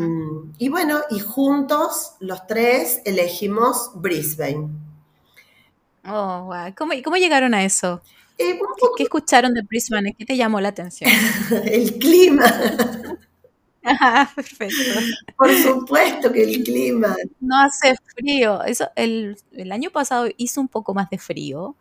bueno, 0.68 1.00
y 1.08 1.18
juntos 1.18 2.12
los 2.20 2.46
tres 2.46 3.00
elegimos 3.06 3.90
Brisbane. 3.94 4.68
Oh, 6.04 6.44
wow. 6.44 6.74
¿Cómo, 6.76 6.92
¿Cómo 7.02 7.16
llegaron 7.16 7.54
a 7.54 7.64
eso? 7.64 8.02
Eh, 8.38 8.58
¿Qué, 8.96 9.02
escucharon 9.02 9.54
de 9.54 9.62
Brisbane? 9.62 10.14
¿Qué 10.14 10.24
te 10.24 10.36
llamó 10.36 10.60
la 10.60 10.68
atención? 10.68 11.10
el 11.64 11.98
clima. 11.98 12.44
Ah, 13.84 14.30
perfecto. 14.32 14.76
Por 15.36 15.52
supuesto 15.56 16.32
que 16.32 16.44
el 16.44 16.62
clima. 16.62 17.16
No 17.40 17.62
hace 17.62 17.96
frío. 18.14 18.62
Eso, 18.62 18.88
el, 18.94 19.36
año 19.72 19.90
pasado 19.90 20.28
hizo 20.36 20.60
un 20.60 20.68
poco 20.68 20.94
más 20.94 21.10
de 21.10 21.18
frío, 21.18 21.74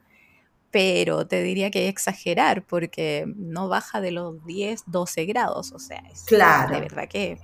pero 0.71 1.27
te 1.27 1.43
diría 1.43 1.69
que 1.69 1.89
exagerar 1.89 2.65
porque 2.65 3.25
no 3.35 3.67
baja 3.67 4.01
de 4.01 4.09
los 4.09 4.43
10, 4.47 4.85
12 4.87 5.25
grados. 5.25 5.73
O 5.73 5.77
sea, 5.77 6.03
es 6.11 6.23
claro. 6.23 6.73
de 6.73 6.81
verdad 6.81 7.07
que 7.07 7.37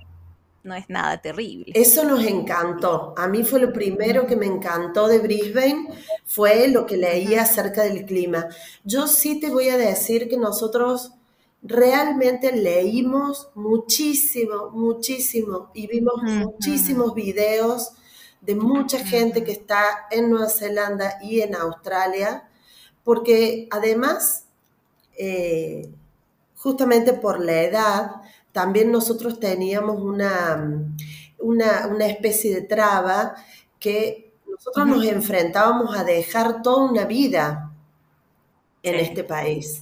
no 0.62 0.74
es 0.74 0.88
nada 0.88 1.20
terrible. 1.20 1.72
Eso 1.74 2.04
nos 2.04 2.24
encantó. 2.24 3.14
A 3.16 3.28
mí 3.28 3.44
fue 3.44 3.60
lo 3.60 3.72
primero 3.72 4.26
que 4.26 4.36
me 4.36 4.46
encantó 4.46 5.06
de 5.08 5.18
Brisbane, 5.18 5.88
fue 6.26 6.68
lo 6.68 6.86
que 6.86 6.96
leía 6.96 7.42
acerca 7.42 7.84
del 7.84 8.04
clima. 8.04 8.48
Yo 8.84 9.06
sí 9.06 9.40
te 9.40 9.50
voy 9.50 9.68
a 9.68 9.76
decir 9.76 10.28
que 10.28 10.36
nosotros 10.36 11.12
realmente 11.62 12.52
leímos 12.52 13.50
muchísimo, 13.54 14.70
muchísimo 14.70 15.70
y 15.74 15.86
vimos 15.86 16.22
muchísimos 16.22 17.14
videos 17.14 17.92
de 18.40 18.54
mucha 18.54 19.04
gente 19.04 19.42
que 19.42 19.52
está 19.52 20.06
en 20.10 20.30
Nueva 20.30 20.48
Zelanda 20.48 21.18
y 21.20 21.40
en 21.40 21.56
Australia, 21.56 22.48
porque 23.02 23.66
además, 23.70 24.44
eh, 25.18 25.90
justamente 26.56 27.12
por 27.14 27.40
la 27.40 27.62
edad, 27.62 28.10
también 28.58 28.90
nosotros 28.90 29.38
teníamos 29.38 30.02
una, 30.02 30.92
una, 31.38 32.06
especie 32.08 32.52
de 32.52 32.62
traba 32.62 33.36
que 33.78 34.32
nosotros 34.50 34.84
nos 34.84 35.04
enfrentábamos 35.04 35.96
a 35.96 36.02
dejar 36.02 36.60
toda 36.60 36.90
una 36.90 37.04
vida 37.04 37.72
en 38.82 38.96
este 38.96 39.22
país. 39.22 39.78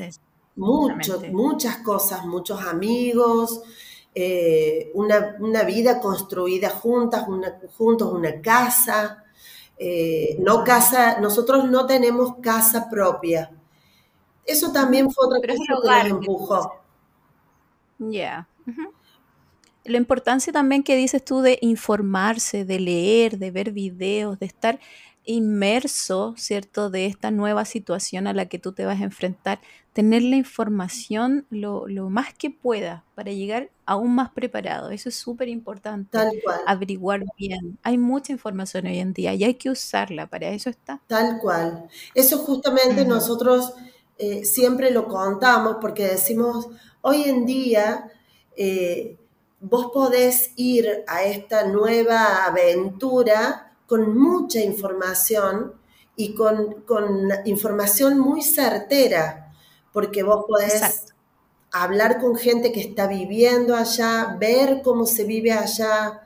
muchas 0.57 1.79
cosas, 1.79 2.27
muchos 2.27 2.63
amigos, 2.67 3.63
eh, 4.15 4.91
una, 4.93 5.63
vida 5.63 5.99
construida 5.99 6.69
juntas, 6.69 7.27
una, 7.29 7.59
juntos, 7.79 8.13
una 8.13 8.43
casa. 8.43 9.25
Eh, 9.79 10.37
no 10.39 10.65
casa, 10.65 11.19
nosotros 11.19 11.65
no 11.65 11.87
tenemos 11.87 12.35
casa 12.43 12.91
propia. 12.91 13.51
Eso 14.45 14.71
también 14.71 15.11
fue 15.11 15.29
otra 15.29 15.41
cosa 15.41 16.03
que 16.03 16.11
nos 16.11 16.19
empujó. 16.19 16.75
Ya. 17.99 18.47
La 19.85 19.99
importancia 19.99 20.53
también 20.53 20.83
que 20.83 20.97
dices 20.97 21.25
tú 21.25 21.41
de 21.41 21.59
informarse, 21.63 22.65
de 22.65 22.81
leer, 22.81 23.39
de 23.39 23.51
ver 23.51 23.71
videos, 23.71 24.39
de 24.39 24.47
estar 24.47 24.81
inmerso, 25.27 26.35
¿cierto?, 26.37 26.89
de 26.89 27.07
esta 27.07 27.31
nueva 27.31 27.65
situación 27.65 28.27
a 28.27 28.33
la 28.33 28.47
que 28.47 28.59
tú 28.59 28.73
te 28.73 28.87
vas 28.87 29.01
a 29.01 29.05
enfrentar, 29.05 29.61
tener 29.93 30.23
la 30.23 30.37
información 30.37 31.47
lo, 31.51 31.87
más 32.11 32.33
que 32.33 32.51
pueda 32.51 33.05
para 33.15 33.33
llegar 33.33 33.71
aún 33.85 34.15
más 34.15 34.31
preparado. 34.31 34.91
Eso 34.91 35.09
es 35.09 35.17
súper 35.17 35.49
importante. 35.49 36.11
Tal 36.11 36.31
cual. 36.43 36.61
Averiguar 36.67 37.25
bien. 37.37 37.79
Hay 37.83 37.99
mucha 37.99 38.33
información 38.33 38.87
hoy 38.87 38.99
en 38.99 39.13
día 39.13 39.35
y 39.35 39.45
hay 39.45 39.55
que 39.55 39.71
usarla, 39.71 40.29
para 40.29 40.49
eso 40.49 40.71
está. 40.71 41.01
Tal 41.07 41.39
cual. 41.39 41.89
Eso 42.15 42.39
justamente 42.39 43.05
nosotros 43.05 43.75
eh, 44.19 44.45
siempre 44.45 44.91
lo 44.91 45.09
contamos 45.09 45.77
porque 45.81 46.07
decimos, 46.07 46.69
hoy 47.03 47.25
en 47.25 47.47
día 47.47 48.13
eh, 48.57 49.19
vos 49.61 49.91
podés 49.93 50.53
ir 50.57 51.05
a 51.07 51.25
esta 51.25 51.67
nueva 51.67 52.45
aventura 52.45 53.75
con 53.87 54.17
mucha 54.19 54.61
información 54.61 55.75
y 56.17 56.35
con, 56.35 56.85
información 57.45 58.19
muy 58.19 58.43
certera, 58.43 59.53
porque 59.93 60.23
vos 60.23 60.45
podés 60.49 61.13
hablar 61.73 62.21
con 62.21 62.37
gente 62.37 62.73
que 62.73 62.81
está 62.81 63.07
viviendo 63.07 63.77
allá, 63.77 64.37
ver 64.39 64.81
cómo 64.83 65.07
se 65.07 65.25
vive 65.25 65.53
allá, 65.53 66.23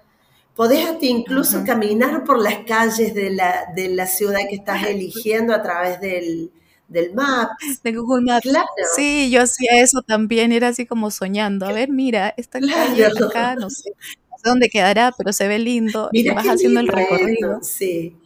Podés 0.57 0.85
hasta 0.91 1.07
incluso 1.07 1.65
caminar 1.65 2.23
por 2.25 2.39
las 2.39 2.65
calles 2.67 3.15
de 3.15 3.31
la, 3.31 3.73
de 3.75 3.89
la 3.89 4.07
ciudad 4.07 4.41
que 4.47 4.57
estás 4.57 4.85
eligiendo 4.85 5.55
a 5.55 5.63
través 5.63 6.03
del, 6.03 6.53
del 6.91 7.15
map. 7.15 7.51
De 7.83 7.93
Google 7.93 8.23
Maps. 8.23 8.49
Sí, 8.95 9.31
yo 9.31 9.43
hacía 9.43 9.81
eso 9.81 10.03
también, 10.03 10.53
era 10.53 10.69
así 10.69 10.85
como 10.85 11.11
soñando. 11.11 11.67
A 11.67 11.73
ver, 11.73 11.89
mira, 11.89 12.35
esta 12.37 12.61
calle 12.61 13.07
acá, 13.07 13.55
no 13.55 13.71
sé, 13.71 13.91
no 14.31 14.37
sé 14.37 14.43
dónde 14.45 14.69
quedará, 14.69 15.15
pero 15.17 15.33
se 15.33 15.49
ve 15.49 15.59
lindo. 15.59 16.11
y 16.13 16.29
vas 16.29 16.47
haciendo 16.47 16.81
el 16.81 16.89
recorrido. 16.89 17.61
Sí. 17.63 18.17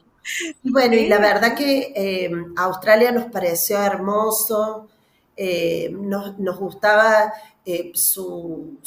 Y 0.62 0.71
bueno, 0.73 0.94
y 0.97 1.06
la 1.06 1.18
verdad 1.18 1.54
que 1.54 1.92
eh, 1.94 2.30
Australia 2.56 3.12
nos 3.12 3.30
pareció 3.30 3.78
hermoso, 3.83 4.88
eh, 5.37 5.90
nos, 5.92 6.59
gustaba 6.59 7.33
eh, 7.66 7.92
su, 7.94 8.78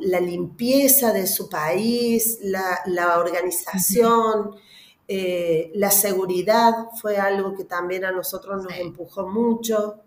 la 0.00 0.18
limpieza 0.18 1.12
de 1.12 1.28
su 1.28 1.48
país, 1.48 2.38
la, 2.42 3.18
organización. 3.18 4.56
Eh, 5.12 5.72
la 5.74 5.90
seguridad 5.90 6.72
fue 6.94 7.16
algo 7.18 7.52
que 7.56 7.64
también 7.64 8.04
a 8.04 8.12
nosotros 8.12 8.62
nos 8.62 8.72
empujó 8.74 9.26
mucho. 9.26 10.04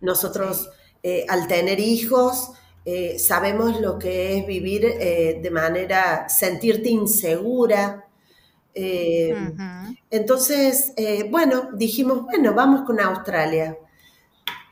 Nosotros, 0.00 0.70
eh, 1.02 1.26
al 1.28 1.46
tener 1.46 1.78
hijos, 1.78 2.52
eh, 2.86 3.18
sabemos 3.18 3.78
lo 3.78 3.98
que 3.98 4.38
es 4.38 4.46
vivir 4.46 4.80
de 4.80 5.50
manera, 5.52 6.26
sentirte 6.30 6.88
insegura. 6.88 8.08
Entonces, 10.10 10.94
bueno, 11.28 11.68
dijimos, 11.74 12.22
bueno, 12.22 12.54
vamos 12.54 12.86
con 12.86 12.98
Australia. 12.98 13.76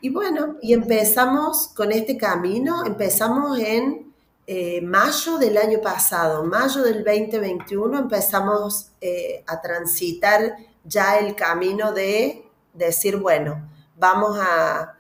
Y 0.01 0.09
bueno, 0.09 0.57
y 0.63 0.73
empezamos 0.73 1.69
con 1.77 1.93
este 1.93 2.17
camino, 2.17 2.87
empezamos 2.87 3.59
en 3.59 4.08
eh, 4.51 4.81
mayo 4.81 5.37
del 5.37 5.59
año 5.59 5.79
pasado, 5.83 6.43
mayo 6.43 6.83
del 6.83 7.05
2021, 7.05 7.99
empezamos 7.99 8.93
eh, 8.99 9.45
a 9.47 9.61
transitar 9.61 10.57
ya 10.85 11.19
el 11.19 11.35
camino 11.35 11.93
de 11.93 12.47
decir, 12.73 13.19
bueno, 13.19 13.69
vamos 13.99 14.39
a, 14.41 14.95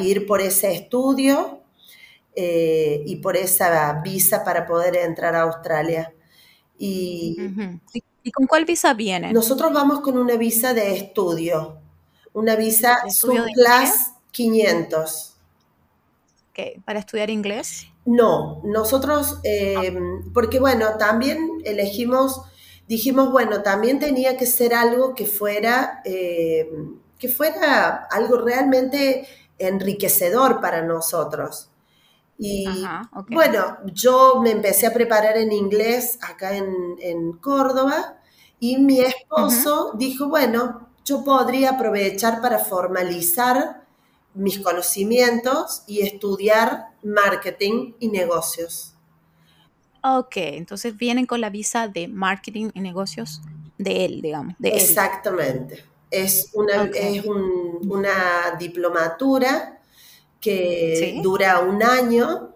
ir 0.00 0.24
por 0.24 0.40
ese 0.40 0.72
estudio 0.72 1.64
eh, 2.36 3.02
y 3.04 3.16
por 3.16 3.36
esa 3.36 4.00
visa 4.04 4.44
para 4.44 4.68
poder 4.68 4.94
entrar 4.98 5.34
a 5.34 5.40
Australia. 5.40 6.14
Y, 6.78 7.36
¿Y 8.22 8.30
con 8.30 8.46
cuál 8.46 8.66
visa 8.66 8.94
viene? 8.94 9.32
Nosotros 9.32 9.72
vamos 9.72 9.98
con 10.00 10.16
una 10.16 10.36
visa 10.36 10.74
de 10.74 10.96
estudio, 10.96 11.76
una 12.32 12.54
visa 12.54 13.02
Subclass 13.10 14.12
500. 14.30 15.34
¿Para 16.84 17.00
estudiar 17.00 17.30
inglés? 17.30 17.89
No, 18.04 18.62
nosotros, 18.64 19.38
eh, 19.44 19.96
porque 20.32 20.58
bueno, 20.58 20.96
también 20.98 21.60
elegimos, 21.64 22.42
dijimos, 22.88 23.30
bueno, 23.30 23.62
también 23.62 23.98
tenía 23.98 24.36
que 24.36 24.46
ser 24.46 24.74
algo 24.74 25.14
que 25.14 25.26
fuera, 25.26 26.00
eh, 26.04 26.70
que 27.18 27.28
fuera 27.28 28.08
algo 28.10 28.38
realmente 28.38 29.26
enriquecedor 29.58 30.60
para 30.60 30.82
nosotros. 30.82 31.70
Y 32.42 32.64
bueno, 33.28 33.76
yo 33.92 34.40
me 34.42 34.50
empecé 34.50 34.86
a 34.86 34.94
preparar 34.94 35.36
en 35.36 35.52
inglés 35.52 36.18
acá 36.22 36.56
en, 36.56 37.32
Córdoba 37.34 38.16
y 38.58 38.78
mi 38.78 39.00
esposo 39.00 39.92
dijo, 39.98 40.30
bueno, 40.30 40.88
yo 41.04 41.22
podría 41.22 41.72
aprovechar 41.72 42.40
para 42.40 42.58
formalizar 42.58 43.82
mis 44.32 44.58
conocimientos 44.58 45.82
y 45.86 46.00
estudiar 46.00 46.89
marketing 47.02 47.94
y 47.98 48.08
negocios. 48.08 48.94
Ok, 50.02 50.36
entonces 50.36 50.96
vienen 50.96 51.26
con 51.26 51.40
la 51.40 51.50
visa 51.50 51.88
de 51.88 52.08
marketing 52.08 52.70
y 52.74 52.80
negocios 52.80 53.42
de 53.76 54.04
él, 54.04 54.22
digamos. 54.22 54.54
Exactamente. 54.62 55.84
Es, 56.10 56.50
una, 56.54 56.84
es 56.94 57.24
una 57.24 58.56
diplomatura 58.58 59.80
que 60.40 61.20
dura 61.22 61.60
un 61.60 61.82
año 61.82 62.54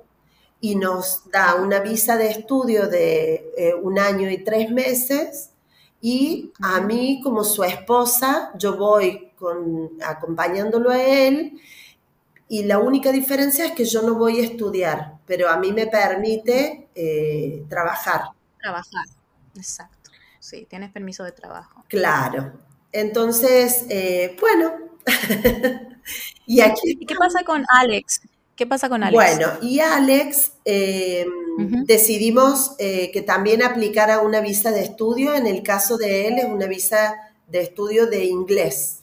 y 0.60 0.76
nos 0.76 1.30
da 1.30 1.56
una 1.56 1.80
visa 1.80 2.16
de 2.16 2.30
estudio 2.30 2.88
de 2.88 3.52
eh, 3.56 3.74
un 3.74 3.98
año 3.98 4.30
y 4.30 4.42
tres 4.42 4.70
meses 4.70 5.50
y 6.00 6.52
a 6.60 6.80
mí 6.80 7.20
como 7.22 7.44
su 7.44 7.62
esposa 7.64 8.50
yo 8.56 8.76
voy 8.76 9.32
con, 9.36 9.90
acompañándolo 10.02 10.90
a 10.90 11.02
él 11.02 11.60
y 12.54 12.62
la 12.62 12.78
única 12.78 13.10
diferencia 13.10 13.64
es 13.64 13.72
que 13.72 13.84
yo 13.84 14.02
no 14.02 14.14
voy 14.14 14.38
a 14.38 14.44
estudiar, 14.44 15.18
pero 15.26 15.50
a 15.50 15.56
mí 15.56 15.72
me 15.72 15.88
permite 15.88 16.86
eh, 16.94 17.64
trabajar. 17.68 18.26
Trabajar, 18.60 19.06
exacto. 19.56 20.12
Sí, 20.38 20.64
tienes 20.70 20.92
permiso 20.92 21.24
de 21.24 21.32
trabajo. 21.32 21.84
Claro. 21.88 22.52
Entonces, 22.92 23.86
eh, 23.88 24.36
bueno. 24.40 24.72
y 26.46 26.60
aquí. 26.60 26.96
¿Y 27.00 27.04
qué 27.04 27.16
pasa 27.16 27.42
con 27.42 27.64
Alex? 27.68 28.20
¿Qué 28.54 28.68
pasa 28.68 28.88
con 28.88 29.02
Alex? 29.02 29.16
Bueno, 29.16 29.52
y 29.60 29.80
Alex 29.80 30.52
eh, 30.64 31.26
decidimos 31.86 32.76
que 32.78 33.24
también 33.26 33.64
aplicara 33.64 34.20
una 34.20 34.40
visa 34.40 34.70
de 34.70 34.84
estudio. 34.84 35.34
En 35.34 35.48
el 35.48 35.64
caso 35.64 35.96
de 35.96 36.28
él 36.28 36.38
es 36.38 36.44
una 36.44 36.66
visa 36.66 37.16
de 37.48 37.62
estudio 37.62 38.06
de 38.06 38.26
inglés. 38.26 39.02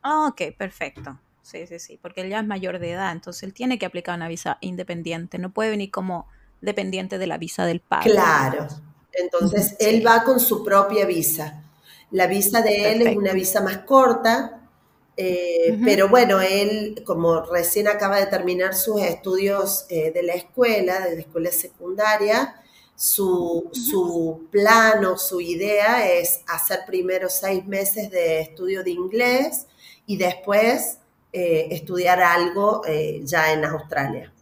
Ah, 0.00 0.28
ok, 0.28 0.56
perfecto. 0.56 1.18
Sí, 1.46 1.64
sí, 1.68 1.78
sí, 1.78 1.96
porque 2.02 2.22
él 2.22 2.30
ya 2.30 2.40
es 2.40 2.46
mayor 2.46 2.80
de 2.80 2.90
edad, 2.90 3.12
entonces 3.12 3.44
él 3.44 3.54
tiene 3.54 3.78
que 3.78 3.86
aplicar 3.86 4.16
una 4.16 4.26
visa 4.26 4.58
independiente, 4.62 5.38
no 5.38 5.52
puede 5.52 5.70
venir 5.70 5.92
como 5.92 6.26
dependiente 6.60 7.18
de 7.18 7.28
la 7.28 7.38
visa 7.38 7.64
del 7.66 7.78
padre. 7.78 8.10
Claro, 8.10 8.66
entonces 9.12 9.76
él 9.78 10.04
va 10.04 10.24
con 10.24 10.40
su 10.40 10.64
propia 10.64 11.06
visa. 11.06 11.62
La 12.10 12.26
visa 12.26 12.62
de 12.62 12.90
él 12.90 13.06
es 13.06 13.16
una 13.16 13.32
visa 13.32 13.60
más 13.60 13.78
corta, 13.78 14.68
eh, 15.16 15.78
pero 15.84 16.08
bueno, 16.08 16.40
él 16.40 17.04
como 17.06 17.40
recién 17.42 17.86
acaba 17.86 18.18
de 18.18 18.26
terminar 18.26 18.74
sus 18.74 19.00
estudios 19.02 19.86
eh, 19.88 20.10
de 20.10 20.24
la 20.24 20.32
escuela, 20.34 20.98
de 20.98 21.14
la 21.14 21.20
escuela 21.20 21.52
secundaria, 21.52 22.60
su, 22.96 23.70
su 23.72 24.48
plan 24.50 25.04
o 25.04 25.16
su 25.16 25.40
idea 25.40 26.12
es 26.12 26.40
hacer 26.48 26.80
primero 26.88 27.30
seis 27.30 27.64
meses 27.64 28.10
de 28.10 28.40
estudio 28.40 28.82
de 28.82 28.90
inglés 28.90 29.68
y 30.06 30.16
después 30.16 30.98
eh, 31.38 31.68
estudiar 31.70 32.22
algo 32.22 32.80
eh, 32.86 33.20
ya 33.22 33.52
en 33.52 33.62
Australia. 33.66 34.32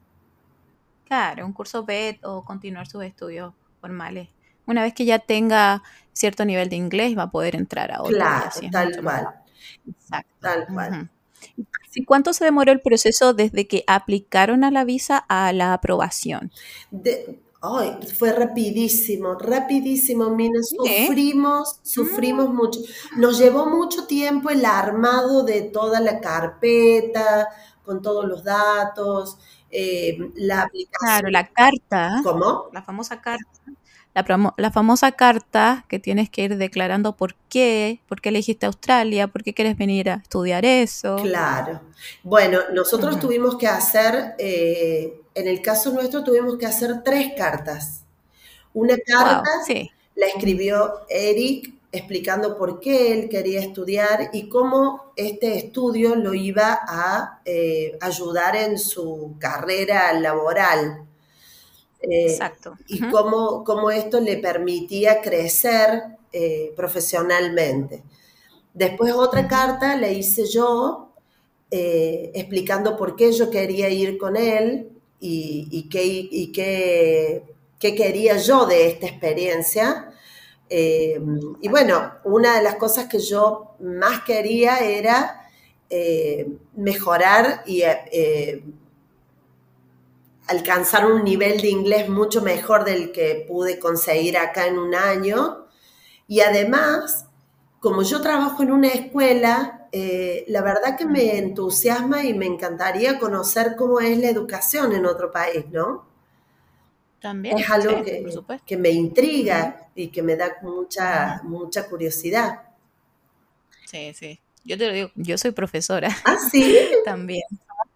Claro, 1.05 1.45
un 1.45 1.53
curso 1.53 1.85
BED 1.85 2.19
o 2.23 2.45
continuar 2.45 2.87
sus 2.87 3.03
estudios 3.03 3.53
formales. 3.81 4.29
Una 4.65 4.85
vez 4.85 4.95
que 4.95 5.05
ya 5.05 5.19
tenga 5.19 5.83
cierto 6.13 6.45
nivel 6.45 6.69
de 6.69 6.77
inglés, 6.77 7.19
va 7.19 7.25
a 7.25 7.31
poder 7.33 7.57
entrar 7.57 7.91
a 7.91 8.01
otro. 8.01 8.15
Claro, 8.15 8.49
tal 8.71 9.03
cual. 9.03 9.29
Exacto. 9.89 10.35
Tal 10.39 10.67
cual. 10.69 11.11
¿Y 11.97 12.05
cuánto 12.05 12.33
se 12.33 12.45
demoró 12.45 12.71
el 12.71 12.81
proceso 12.81 13.35
desde 13.35 13.67
que 13.67 13.83
aplicaron 13.89 14.63
a 14.63 14.71
la 14.71 14.85
visa 14.85 15.19
a 15.29 15.53
la 15.53 15.73
aprobación? 15.73 16.53
De, 16.93 17.41
Ay, 17.67 17.97
fue 18.19 18.33
rapidísimo, 18.33 19.35
rapidísimo, 19.37 20.29
Mina. 20.29 20.61
Sufrimos, 20.63 21.81
sufrimos 21.83 22.51
mm. 22.51 22.55
mucho. 22.55 22.81
Nos 23.17 23.39
llevó 23.39 23.65
mucho 23.67 24.07
tiempo 24.07 24.51
el 24.51 24.67
armado 24.67 25.45
de 25.45 25.63
toda 25.63 26.01
la 26.01 26.21
carpeta, 26.21 27.49
con 27.83 28.03
todos 28.03 28.27
los 28.27 28.45
datos, 28.45 29.39
eh, 29.71 30.19
la 30.35 30.63
aplicación. 30.63 30.99
Claro, 31.01 31.31
la 31.31 31.49
carta. 31.49 32.21
¿Cómo? 32.23 32.69
La 32.73 32.83
famosa 32.83 33.23
carta 33.23 33.49
la, 34.15 34.71
famosa 34.71 35.13
carta 35.13 35.85
que 35.89 35.99
tienes 35.99 36.31
que 36.31 36.45
ir 36.45 36.57
declarando 36.57 37.17
por 37.17 37.35
qué, 37.49 38.01
por 38.07 38.21
qué 38.21 38.29
elegiste 38.29 38.67
Australia, 38.67 39.27
por 39.27 39.43
qué 39.43 39.55
quieres 39.55 39.77
venir 39.77 40.09
a 40.09 40.15
estudiar 40.15 40.65
eso. 40.65 41.17
Claro. 41.17 41.81
Bueno, 42.23 42.61
nosotros 42.73 43.19
tuvimos 43.19 43.57
que 43.57 43.67
hacer, 43.67 44.35
eh, 44.39 45.21
en 45.35 45.49
el 45.49 45.61
caso 45.61 45.93
nuestro 45.93 46.23
tuvimos 46.23 46.57
que 46.57 46.67
hacer 46.67 47.03
tres 47.03 47.33
cartas. 47.37 48.05
Una 48.73 48.97
carta 48.97 49.51
la 50.15 50.27
escribió 50.27 51.01
Eric 51.09 51.75
explicando 51.91 52.57
por 52.59 52.81
qué 52.81 53.13
él 53.13 53.29
quería 53.29 53.61
estudiar 53.61 54.31
y 54.33 54.49
cómo 54.49 55.13
este 55.15 55.57
estudio 55.57 56.17
lo 56.17 56.35
iba 56.35 56.81
a 56.87 57.41
eh, 57.45 57.97
ayudar 58.01 58.57
en 58.57 58.79
su 58.79 59.37
carrera 59.39 60.13
laboral. 60.13 61.07
Eh, 62.01 62.27
Exacto. 62.31 62.77
Y 62.89 63.01
cómo, 63.11 63.91
esto 63.93 64.21
le 64.21 64.39
permitía 64.39 65.21
crecer 65.21 66.03
eh, 66.33 66.73
profesionalmente. 66.75 68.03
Después 68.73 69.13
otra 69.13 69.47
carta 69.47 69.97
le 69.97 70.13
hice 70.15 70.47
yo 70.47 71.11
explicando 71.71 72.97
por 72.97 73.17
qué 73.17 73.33
yo 73.33 73.51
quería 73.51 73.89
ir 73.89 74.17
con 74.17 74.37
él 74.37 74.94
y, 75.21 75.89
qué, 75.89 76.05
y 76.05 76.53
qué, 76.53 77.45
quería 77.79 78.37
yo 78.37 78.67
de 78.67 78.89
esta 78.89 79.07
experiencia. 79.07 80.13
y 80.69 81.69
bueno, 81.69 82.15
una 82.25 82.57
de 82.57 82.63
las 82.63 82.77
cosas 82.77 83.07
que 83.07 83.19
yo 83.19 83.77
más 83.81 84.23
quería 84.23 84.79
era 84.79 85.49
mejorar 86.75 87.63
y 87.67 87.83
alcanzar 90.47 91.07
un 91.07 91.25
nivel 91.25 91.61
de 91.61 91.69
inglés 91.69 92.09
mucho 92.09 92.43
mejor 92.43 92.85
del 92.85 93.13
que 93.13 93.45
pude 93.49 93.79
conseguir 93.79 94.37
acá 94.37 94.67
en 94.67 94.79
un 94.79 94.95
año. 94.95 95.67
Y 96.27 96.41
además, 96.41 97.27
como 97.81 98.03
yo 98.03 98.21
trabajo 98.21 98.63
en 98.63 98.73
una 98.73 98.89
escuela, 98.89 99.84
eh, 99.97 100.45
la 100.49 100.61
verdad 100.61 100.99
que 100.99 101.07
me 101.07 101.39
entusiasma 101.39 102.25
y 102.25 102.35
me 102.35 102.47
encantaría 102.47 103.17
conocer 103.17 103.77
cómo 103.77 104.01
es 104.01 104.19
la 104.19 104.29
educación 104.29 104.93
en 104.93 105.07
otro 105.07 105.31
país, 105.31 105.67
¿no? 105.71 106.05
También. 107.21 107.57
Es 107.61 107.71
algo 107.71 108.03
que, 108.03 108.27
que, 108.67 108.77
me 108.77 108.91
intriga 108.91 109.89
y 109.95 110.09
que 110.09 110.21
me 110.21 110.35
da 110.35 110.57
mucha, 110.63 111.43
mucha 111.45 111.89
curiosidad. 111.89 112.63
Sí, 113.85 114.13
sí. 114.15 114.41
Yo 114.65 114.77
te 114.77 114.89
lo 114.89 114.93
digo, 114.93 115.11
yo 115.15 115.39
soy 115.39 115.53
profesora. 115.53 116.09
Ah, 116.25 116.39
sí. 116.51 116.77
También. 117.05 117.45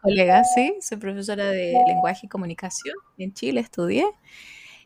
Colega, 0.00 0.44
sí, 0.44 0.76
soy 0.80 0.98
profesora 0.98 1.46
de 1.46 1.74
lenguaje 1.84 2.26
y 2.26 2.28
comunicación. 2.28 2.94
En 3.18 3.34
Chile 3.34 3.58
estudié. 3.60 4.06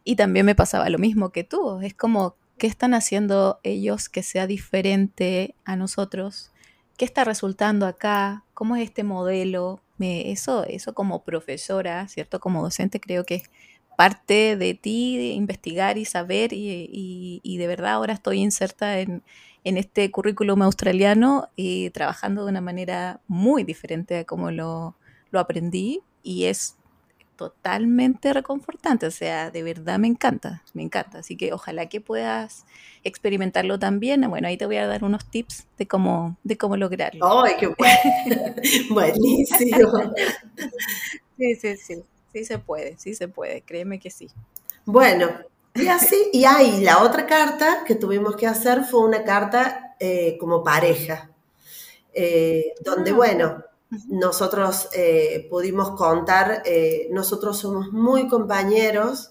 Y 0.03 0.17
también 0.17 0.47
me 0.47 0.55
pasaba 0.55 0.89
lo 0.89 0.99
mismo 0.99 1.31
que 1.31 1.45
tú. 1.45 1.79
Es 1.83 1.93
como, 1.93 2.37
¿qué 2.57 2.69
están 2.69 2.95
haciendo 2.95 3.61
ellos 3.65 4.09
que 4.09 4.23
sea 4.23 4.47
diferente 4.47 5.55
a 5.67 5.77
nosotros? 5.77 6.52
¿Qué 6.97 7.05
está 7.05 7.25
resultando 7.25 7.87
acá? 7.87 8.45
¿Cómo 8.55 8.77
es 8.77 8.85
este 8.85 9.05
modelo? 9.05 9.81
Me, 9.99 10.31
eso, 10.31 10.65
eso 10.65 10.95
como 10.95 11.23
profesora, 11.25 12.09
¿cierto? 12.09 12.41
Como 12.41 12.63
docente 12.63 13.01
creo 13.01 13.25
que 13.25 13.37
es 13.37 13.51
parte 13.97 14.57
de 14.57 14.75
ti, 14.75 15.17
de 15.17 15.29
investigar 15.35 15.99
y 15.99 16.05
saber 16.05 16.53
y, 16.53 17.41
y 17.43 17.57
de 17.59 17.67
verdad 17.67 17.93
ahora 17.93 18.15
estoy 18.15 18.39
inserta 18.39 19.01
en, 19.01 19.23
en 19.65 19.77
este 19.77 20.11
currículum 20.11 20.63
australiano 20.63 21.49
y 21.57 21.91
trabajando 21.91 22.45
de 22.45 22.51
una 22.51 22.61
manera 22.61 23.21
muy 23.29 23.65
diferente 23.65 24.19
a 24.19 24.25
como 24.25 24.51
lo, 24.51 24.97
lo 25.31 25.41
aprendí 25.41 26.03
y 26.23 26.45
es 26.45 26.77
totalmente 27.37 28.33
reconfortante, 28.33 29.07
o 29.07 29.11
sea, 29.11 29.51
de 29.51 29.63
verdad 29.63 29.99
me 29.99 30.07
encanta, 30.07 30.63
me 30.75 30.83
encanta, 30.83 31.19
así 31.19 31.37
que 31.37 31.53
ojalá 31.53 31.89
que 31.89 32.01
puedas 32.01 32.65
experimentarlo 33.05 33.79
también. 33.79 34.29
Bueno, 34.29 34.49
ahí 34.49 34.57
te 34.57 34.67
voy 34.67 34.77
a 34.77 34.87
dar 34.87 35.05
unos 35.05 35.25
tips 35.27 35.67
de 35.79 35.87
cómo, 35.87 36.37
de 36.45 36.57
cómo 36.57 36.77
lograrlo. 36.77 37.43
¡Ay, 37.43 37.55
qué 37.59 37.69
buenísimo! 38.91 40.13
sí, 41.37 41.55
sí, 41.57 41.77
sí, 41.77 42.03
sí 42.33 42.45
se 42.45 42.59
puede, 42.59 42.97
sí 42.99 43.15
se 43.15 43.29
puede, 43.29 43.63
créeme 43.63 43.99
que 43.99 44.11
sí. 44.11 44.29
Bueno, 44.85 45.29
y 45.75 45.89
así, 45.89 46.29
y 46.33 46.45
ahí 46.45 46.83
la 46.83 47.03
otra 47.03 47.27
carta 47.27 47.85
que 47.87 47.95
tuvimos 47.95 48.37
que 48.37 48.47
hacer 48.47 48.85
fue 48.85 49.01
una 49.01 49.25
carta 49.25 49.97
eh, 49.99 50.37
como 50.39 50.63
pareja, 50.63 51.31
eh, 52.13 52.75
donde, 52.85 53.13
ah. 53.13 53.15
bueno, 53.15 53.65
nosotros 54.09 54.89
eh, 54.95 55.47
pudimos 55.51 55.91
contar, 55.93 56.63
nosotros 57.11 57.59
somos 57.59 57.93
muy 57.93 58.29
compañeros, 58.29 59.31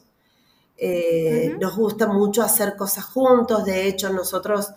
nos 1.60 1.76
gusta 1.76 2.08
mucho 2.08 2.43
hacer 2.43 2.76
cosas 2.76 3.06
juntos, 3.06 3.65
de 3.65 3.88
hecho 3.88 4.12
nosotros 4.12 4.69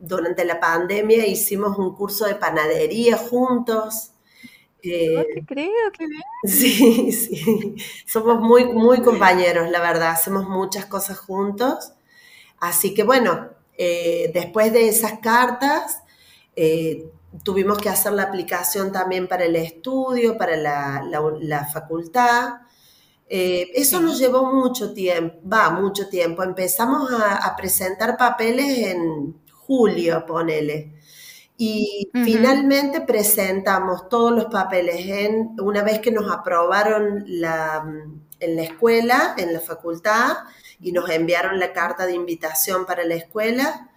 durante 0.00 0.44
la 0.44 0.58
pandemia 0.60 1.26
hicimos 1.26 1.78
un 1.78 1.94
curso 1.94 2.26
de 2.26 2.36
panadería 2.36 3.16
juntos. 3.18 4.12
Eh, 4.82 5.24
creo 5.46 5.92
que 5.92 6.06
Sí, 6.48 7.12
sí. 7.12 7.74
Somos 8.06 8.40
muy, 8.40 8.66
muy 8.66 9.00
compañeros, 9.02 9.70
la 9.70 9.80
verdad. 9.80 10.10
Hacemos 10.10 10.48
muchas 10.48 10.86
cosas 10.86 11.18
juntos. 11.18 11.92
Así 12.60 12.94
que 12.94 13.02
bueno, 13.02 13.50
eh, 13.76 14.30
después 14.32 14.72
de 14.72 14.88
esas 14.88 15.18
cartas, 15.20 16.02
eh, 16.54 17.10
tuvimos 17.42 17.78
que 17.78 17.88
hacer 17.88 18.12
la 18.12 18.24
aplicación 18.24 18.92
también 18.92 19.28
para 19.28 19.44
el 19.44 19.56
estudio, 19.56 20.36
para 20.36 20.56
la, 20.56 21.68
facultad. 21.72 22.60
eso 23.28 24.00
nos 24.00 24.18
llevó 24.18 24.52
mucho 24.52 24.92
tiempo, 24.92 25.36
va, 25.48 25.70
mucho 25.70 26.08
tiempo. 26.08 26.42
Empezamos 26.42 27.10
a, 27.12 27.36
a 27.46 27.56
presentar 27.56 28.16
papeles 28.16 28.78
en 28.86 29.34
julio, 29.52 30.24
ponele. 30.26 30.96
Y 31.58 32.10
finalmente 32.12 33.00
presentamos 33.00 34.10
todos 34.10 34.30
los 34.30 34.46
papeles 34.46 35.06
en, 35.06 35.56
una 35.60 35.82
vez 35.82 36.00
que 36.00 36.10
nos 36.10 36.30
aprobaron 36.30 37.24
la, 37.26 37.82
en 38.40 38.56
la 38.56 38.62
escuela, 38.62 39.34
en 39.38 39.54
la 39.54 39.60
facultad, 39.60 40.36
y 40.78 40.92
nos 40.92 41.08
enviaron 41.08 41.58
la 41.58 41.72
carta 41.72 42.04
de 42.04 42.14
invitación 42.14 42.84
para 42.84 43.04
la 43.04 43.14
escuela. 43.14 43.90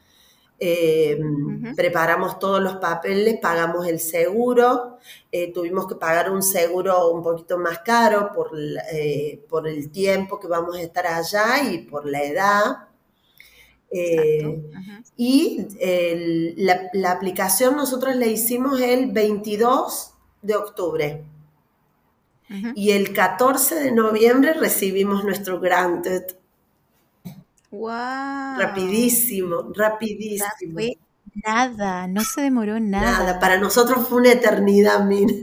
Em, 0.62 1.74
preparamos 1.74 2.38
todos 2.38 2.62
los 2.62 2.76
papeles, 2.78 3.40
pagamos 3.42 3.88
el 3.88 3.98
seguro, 4.00 4.98
eh, 5.32 5.54
tuvimos 5.54 5.88
que 5.88 5.96
pagar 5.96 6.30
un 6.30 6.44
seguro 6.44 7.12
un 7.12 7.24
poquito 7.24 7.58
más 7.58 7.80
caro 7.80 8.32
por, 8.34 8.52
eh, 8.92 9.42
por 9.48 9.70
el 9.70 9.90
tiempo 9.90 10.38
que 10.38 10.50
vamos 10.50 10.76
a 10.76 10.82
estar 10.82 11.08
allá 11.08 11.64
y 11.64 11.80
por 11.80 12.06
la 12.06 12.24
edad. 12.24 12.66
Eh, 13.90 14.62
y 15.16 15.66
la, 16.58 17.12
aplicación 17.12 17.78
nosotros 17.78 18.16
la 18.18 18.26
hicimos 18.26 18.82
el 18.82 19.12
22 19.12 20.14
de 20.42 20.56
octubre. 20.56 21.24
Y 22.76 22.92
el 22.92 23.14
14 23.14 23.76
de 23.76 23.92
noviembre 23.92 24.54
recibimos 24.54 25.24
nuestro 25.24 25.60
granted. 25.60 26.39
¡Wow! 27.72 28.58
Rapidísimo, 28.58 29.72
rapidísimo. 29.76 30.80
nada, 31.46 32.08
no 32.08 32.24
se 32.24 32.42
demoró 32.42 32.80
nada. 32.80 33.12
Nada, 33.12 33.40
para 33.40 33.60
nosotros 33.60 34.08
fue 34.08 34.20
una 34.20 34.32
eternidad, 34.32 35.04
mira 35.06 35.34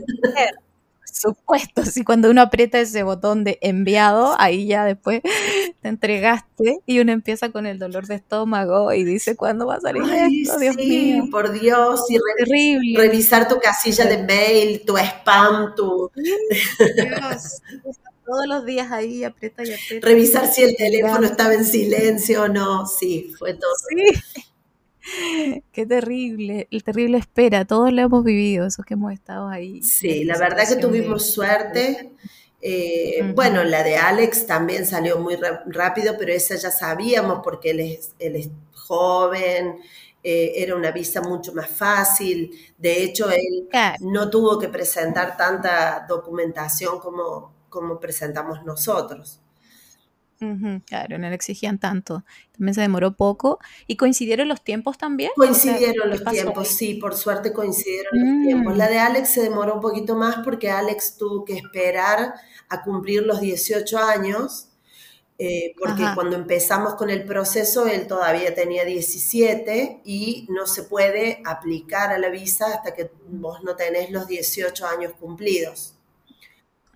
supuesto, 1.17 1.83
si 1.83 2.03
cuando 2.03 2.29
uno 2.29 2.41
aprieta 2.41 2.79
ese 2.79 3.03
botón 3.03 3.43
de 3.43 3.57
enviado, 3.61 4.35
ahí 4.39 4.67
ya 4.67 4.85
después 4.85 5.21
te 5.81 5.87
entregaste 5.87 6.79
y 6.85 6.99
uno 6.99 7.11
empieza 7.11 7.49
con 7.51 7.65
el 7.65 7.79
dolor 7.79 8.07
de 8.07 8.15
estómago 8.15 8.93
y 8.93 9.03
dice, 9.03 9.35
¿cuándo 9.35 9.65
va 9.67 9.75
a 9.75 9.81
salir 9.81 10.03
esto? 10.03 10.59
Dios 10.59 10.75
mío. 10.75 11.25
por 11.31 11.51
Dios, 11.51 12.03
y 12.09 12.17
Terrible. 12.37 12.99
revisar 12.99 13.47
tu 13.47 13.59
casilla 13.59 14.05
de 14.05 14.23
mail, 14.23 14.83
tu 14.85 14.97
spam, 14.97 15.75
tu... 15.75 16.11
todos 18.27 18.45
los 18.47 18.65
días 18.65 18.91
ahí 18.91 19.23
aprieta 19.23 19.63
y 19.63 19.73
aprieta. 19.73 20.07
Revisar 20.07 20.47
si 20.47 20.63
el 20.63 20.75
teléfono 20.75 21.25
estaba 21.25 21.53
en 21.53 21.65
silencio 21.65 22.43
o 22.43 22.47
no, 22.47 22.85
sí, 22.85 23.31
fue 23.39 23.53
todo. 23.53 23.71
Sí. 23.89 24.43
Qué 25.71 25.85
terrible, 25.85 26.67
el 26.69 26.83
terrible 26.83 27.17
espera, 27.17 27.65
todos 27.65 27.93
lo 27.93 28.01
hemos 28.01 28.23
vivido, 28.23 28.67
esos 28.67 28.85
que 28.85 28.95
hemos 28.95 29.13
estado 29.13 29.47
ahí. 29.47 29.81
Sí, 29.81 30.25
la 30.25 30.37
verdad 30.37 30.67
que 30.67 30.75
tuvimos 30.75 31.31
suerte. 31.31 32.11
Eh, 32.61 33.31
bueno, 33.35 33.63
la 33.63 33.83
de 33.83 33.95
Alex 33.95 34.45
también 34.45 34.85
salió 34.85 35.19
muy 35.19 35.37
rápido, 35.67 36.15
pero 36.19 36.33
esa 36.33 36.55
ya 36.55 36.71
sabíamos 36.71 37.39
porque 37.43 37.71
él 37.71 37.79
es, 37.79 38.11
él 38.19 38.35
es 38.35 38.49
joven, 38.73 39.79
eh, 40.23 40.53
era 40.55 40.75
una 40.75 40.91
visa 40.91 41.21
mucho 41.21 41.53
más 41.53 41.69
fácil. 41.69 42.51
De 42.77 43.03
hecho, 43.03 43.29
él 43.29 43.69
no 44.01 44.29
tuvo 44.29 44.59
que 44.59 44.67
presentar 44.67 45.37
tanta 45.37 46.05
documentación 46.07 46.99
como, 46.99 47.53
como 47.69 47.99
presentamos 47.99 48.63
nosotros 48.63 49.41
claro, 50.85 51.17
no 51.17 51.29
le 51.29 51.35
exigían 51.35 51.79
tanto. 51.79 52.23
También 52.51 52.75
se 52.75 52.81
demoró 52.81 53.15
poco. 53.15 53.59
¿Y 53.87 53.97
coincidieron 53.97 54.47
los 54.47 54.63
tiempos 54.63 54.97
también? 54.97 55.31
Coincidieron 55.35 56.09
los 56.09 56.23
tiempos, 56.23 56.67
sí, 56.67 56.95
por 56.95 57.15
suerte 57.15 57.53
coincidieron 57.53 58.11
los 58.13 58.45
tiempos. 58.45 58.77
La 58.77 58.85
mm. 58.85 58.89
de 58.89 58.99
Alex 58.99 59.29
se 59.29 59.41
demoró 59.41 59.75
un 59.75 59.81
poquito 59.81 60.15
más 60.15 60.37
porque 60.43 60.69
Alex 60.69 61.17
tuvo 61.17 61.43
que 61.43 61.57
esperar 61.57 62.33
a 62.69 62.83
cumplir 62.83 63.23
los 63.23 63.39
18 63.39 63.97
años, 63.97 64.69
eh, 65.39 65.73
porque 65.77 66.03
cuando 66.15 66.35
empezamos 66.35 66.95
con 66.95 67.11
el 67.11 67.23
proceso 67.23 67.85
él 67.85 68.07
todavía 68.07 68.55
tenía 68.55 68.85
17 68.85 70.01
y 70.03 70.47
no 70.49 70.65
se 70.65 70.83
puede 70.83 71.43
aplicar 71.45 72.11
a 72.11 72.17
la 72.17 72.29
visa 72.29 72.73
hasta 72.73 72.95
que 72.95 73.11
vos 73.29 73.63
no 73.63 73.75
tenés 73.75 74.09
los 74.09 74.27
18 74.27 74.87
años 74.87 75.13
cumplidos. 75.19 75.96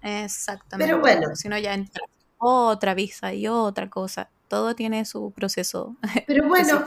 Exactamente. 0.02 0.92
Pero 0.92 1.00
bueno. 1.00 1.36
Si 1.36 1.48
no, 1.48 1.58
ya 1.58 1.74
entra 1.74 2.04
otra 2.38 2.94
visa 2.96 3.34
y 3.34 3.48
otra 3.48 3.90
cosa. 3.90 4.30
Todo 4.48 4.76
tiene 4.76 5.06
su 5.06 5.32
proceso. 5.32 5.96
Pero 6.28 6.48
bueno, 6.48 6.84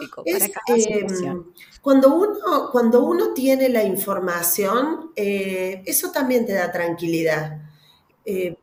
em, 0.67 1.45
cuando, 1.81 2.15
uno, 2.15 2.69
cuando 2.71 3.05
uno 3.05 3.33
tiene 3.33 3.69
la 3.69 3.83
información, 3.85 5.13
eh, 5.17 5.83
eso 5.87 6.11
también 6.11 6.45
te 6.45 6.53
da 6.53 6.71
tranquilidad. 6.71 7.63
Eh, 8.25 8.59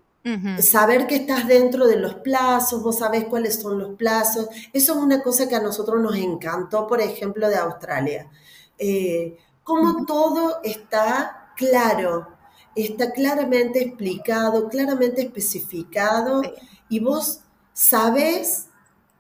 saber 0.60 1.08
que 1.08 1.16
estás 1.16 1.48
dentro 1.48 1.88
de 1.88 1.96
los 1.96 2.16
plazos, 2.16 2.84
vos 2.84 3.00
sabés 3.00 3.26
cuáles 3.26 3.60
son 3.60 3.80
los 3.80 3.96
plazos. 3.96 4.50
Eso 4.72 4.94
es 4.94 5.00
una 5.00 5.24
cosa 5.24 5.48
que 5.48 5.56
a 5.56 5.62
nosotros 5.62 6.00
nos 6.00 6.16
encantó, 6.16 6.86
por 6.86 7.02
ejemplo, 7.02 7.50
de 7.50 7.56
Australia. 7.56 8.30
Eh, 8.78 9.38
como 9.64 10.06
todo 10.06 10.60
está 10.64 11.54
claro, 11.56 12.28
está 12.76 13.12
claramente 13.12 13.84
explicado, 13.84 14.70
claramente 14.70 15.22
especificado 15.22 16.42
y 16.90 17.00
vos 17.00 17.42
sabés 17.74 18.68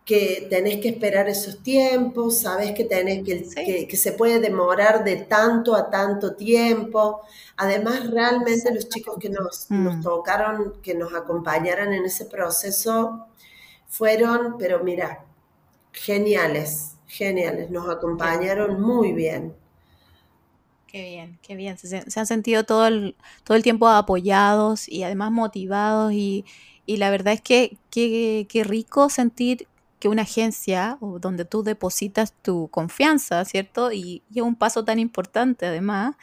que 0.05 0.47
tenés 0.49 0.81
que 0.81 0.89
esperar 0.89 1.29
esos 1.29 1.61
tiempos, 1.61 2.39
sabes 2.39 2.71
que, 2.71 2.83
tenés 2.83 3.23
que, 3.23 3.87
que, 3.87 3.97
se 3.97 4.11
puede 4.13 4.39
demorar 4.39 5.03
de 5.03 5.17
tanto 5.17 5.75
a 5.75 5.89
tanto 5.89 6.35
tiempo. 6.35 7.21
Además, 7.55 8.09
realmente 8.09 8.73
los 8.73 8.89
chicos 8.89 9.17
que 9.19 9.29
nos, 9.29 9.69
nos 9.69 9.97
mm. 9.97 10.01
tocaron, 10.01 10.81
que 10.81 10.95
nos 10.95 11.13
acompañaran 11.13 11.93
en 11.93 12.03
ese 12.05 12.25
proceso, 12.25 13.27
fueron, 13.87 14.57
pero 14.57 14.83
mira, 14.83 15.23
geniales, 15.93 16.95
geniales, 17.07 17.69
nos 17.69 17.89
acompañaron 17.89 18.81
muy 18.81 19.13
bien. 19.13 19.55
Qué 20.91 21.03
bien, 21.03 21.39
qué 21.41 21.55
bien. 21.55 21.77
Se, 21.77 22.03
han 22.19 22.27
sentido 22.27 22.65
todo 22.65 22.87
el, 22.87 23.15
todo 23.45 23.55
el 23.55 23.63
tiempo 23.63 23.87
apoyados 23.87 24.89
y 24.89 25.03
además 25.03 25.31
motivados 25.31 26.11
y, 26.11 26.43
y 26.85 26.97
la 26.97 27.09
verdad 27.09 27.33
es 27.33 27.41
que 27.41 27.77
qué 27.89 28.63
rico 28.65 29.09
sentir 29.09 29.67
que 30.01 30.09
una 30.09 30.23
agencia 30.23 30.97
donde 30.99 31.45
tú 31.45 31.63
depositas 31.63 32.33
tu 32.41 32.67
confianza, 32.69 33.45
¿cierto? 33.45 33.93
Y, 33.93 34.23
es 34.35 34.41
un 34.41 34.55
paso 34.55 34.83
tan 34.83 34.99
importante 34.99 35.67
además, 35.67 36.15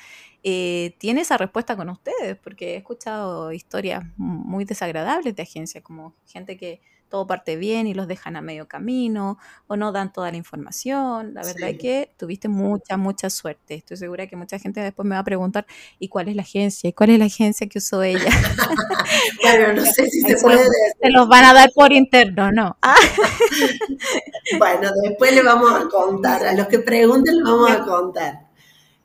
eh, 0.43 0.97
tiene 0.99 1.23
esa 1.23 1.39
respuesta 1.39 1.77
con 1.77 1.89
ustedes, 1.89 2.37
porque 2.37 2.75
he 2.75 2.77
escuchado 2.77 3.53
historias 3.53 4.05
muy 4.17 4.65
desagradables 4.65 5.35
de 5.37 5.43
agencias, 5.43 5.83
como 5.85 6.15
gente 6.27 6.57
que 6.57 6.81
todo 7.09 7.27
parte 7.27 7.57
bien 7.57 7.87
y 7.87 7.95
los 7.95 8.07
dejan 8.07 8.37
a 8.37 8.41
medio 8.41 8.69
camino 8.69 9.39
o 9.67 9.77
no 9.77 9.93
dan 9.93 10.13
toda 10.13 10.31
la 10.31 10.37
información. 10.37 11.35
La 11.35 11.43
verdad 11.43 11.71
es 11.71 11.79
que 11.79 12.15
tuviste 12.17 12.49
mucha, 12.49 12.97
mucha 12.97 13.31
suerte. 13.31 13.75
Estoy 13.75 13.97
segura 13.97 14.27
que 14.27 14.37
mucha 14.37 14.59
gente 14.59 14.81
después 14.81 15.07
me 15.07 15.15
va 15.15 15.21
a 15.21 15.25
preguntar, 15.25 15.67
¿y 15.99 16.09
cuál 16.09 16.29
es 16.29 16.37
la 16.37 16.43
agencia? 16.43 16.89
¿Y 16.89 16.93
cuál 16.93 17.11
es 17.11 17.19
la 17.19 17.25
agencia 17.27 17.67
que 17.67 17.79
usó 17.79 18.03
ella? 18.03 18.29
bueno, 19.43 19.73
no 19.75 19.85
sé 19.85 20.09
si 20.09 20.21
se 20.21 20.37
puede 20.37 20.65
Se 21.01 21.11
los 21.11 21.29
van 21.29 21.45
a 21.45 21.55
dar 21.55 21.71
por 21.75 21.93
interno, 21.93 22.53
¿no? 22.53 22.77
bueno, 24.59 24.91
después 25.03 25.35
le 25.35 25.43
vamos 25.43 25.73
a 25.73 25.89
contar. 25.89 26.47
A 26.47 26.53
los 26.53 26.69
que 26.69 26.79
pregunten 26.79 27.37
le 27.37 27.43
vamos 27.43 27.71
a 27.71 27.85
contar. 27.85 28.49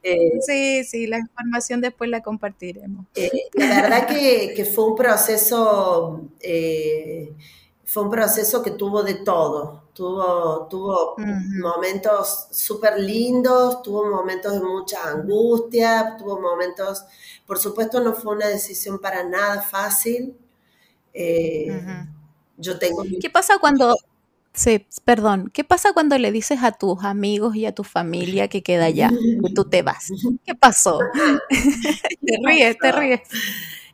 Eh, 0.04 0.40
sí, 0.42 0.84
sí, 0.84 1.08
la 1.08 1.18
información 1.18 1.80
después 1.80 2.10
la 2.10 2.22
compartiremos. 2.22 3.06
Eh, 3.16 3.32
la 3.54 3.82
verdad 3.82 4.08
que, 4.08 4.54
que, 4.54 4.66
fue 4.66 4.86
un 4.86 4.96
proceso 4.96 6.30
eh, 6.42 7.32
fue 7.94 8.02
un 8.02 8.10
proceso 8.10 8.64
que 8.64 8.72
tuvo 8.72 9.04
de 9.04 9.14
todo. 9.14 9.84
Tuvo, 9.94 10.66
tuvo 10.68 11.16
momentos 11.62 12.48
súper 12.50 13.00
lindos, 13.00 13.84
tuvo 13.84 14.10
momentos 14.10 14.54
de 14.54 14.62
mucha 14.62 15.08
angustia, 15.10 16.16
tuvo 16.18 16.42
momentos, 16.42 17.06
por 17.46 17.60
supuesto 17.60 18.02
no 18.02 18.14
fue 18.14 18.36
una 18.36 18.48
decisión 18.48 18.98
para 18.98 19.24
nada 19.24 19.62
fácil. 19.62 20.36
Eh, 21.14 21.68
yo 22.58 22.80
tengo... 22.80 23.04
¿Qué 23.22 23.30
pasa 23.30 23.60
cuando, 23.60 23.96
sí, 24.56 24.88
perdón, 25.06 25.52
qué 25.54 25.64
pasa 25.64 25.94
cuando 25.94 26.18
le 26.18 26.32
dices 26.32 26.64
a 26.64 26.72
tus 26.72 27.04
amigos 27.04 27.56
y 27.56 27.68
a 27.68 27.76
tu 27.76 27.84
familia 27.84 28.48
que 28.48 28.64
queda 28.64 28.86
allá, 28.86 29.12
que 29.12 29.54
tú 29.54 29.66
te 29.66 29.84
vas? 29.84 30.10
¿Qué 30.44 30.56
pasó? 30.56 30.98
te 32.26 32.40
ríes, 32.44 32.76
te 32.80 32.92
ríes. 32.92 33.22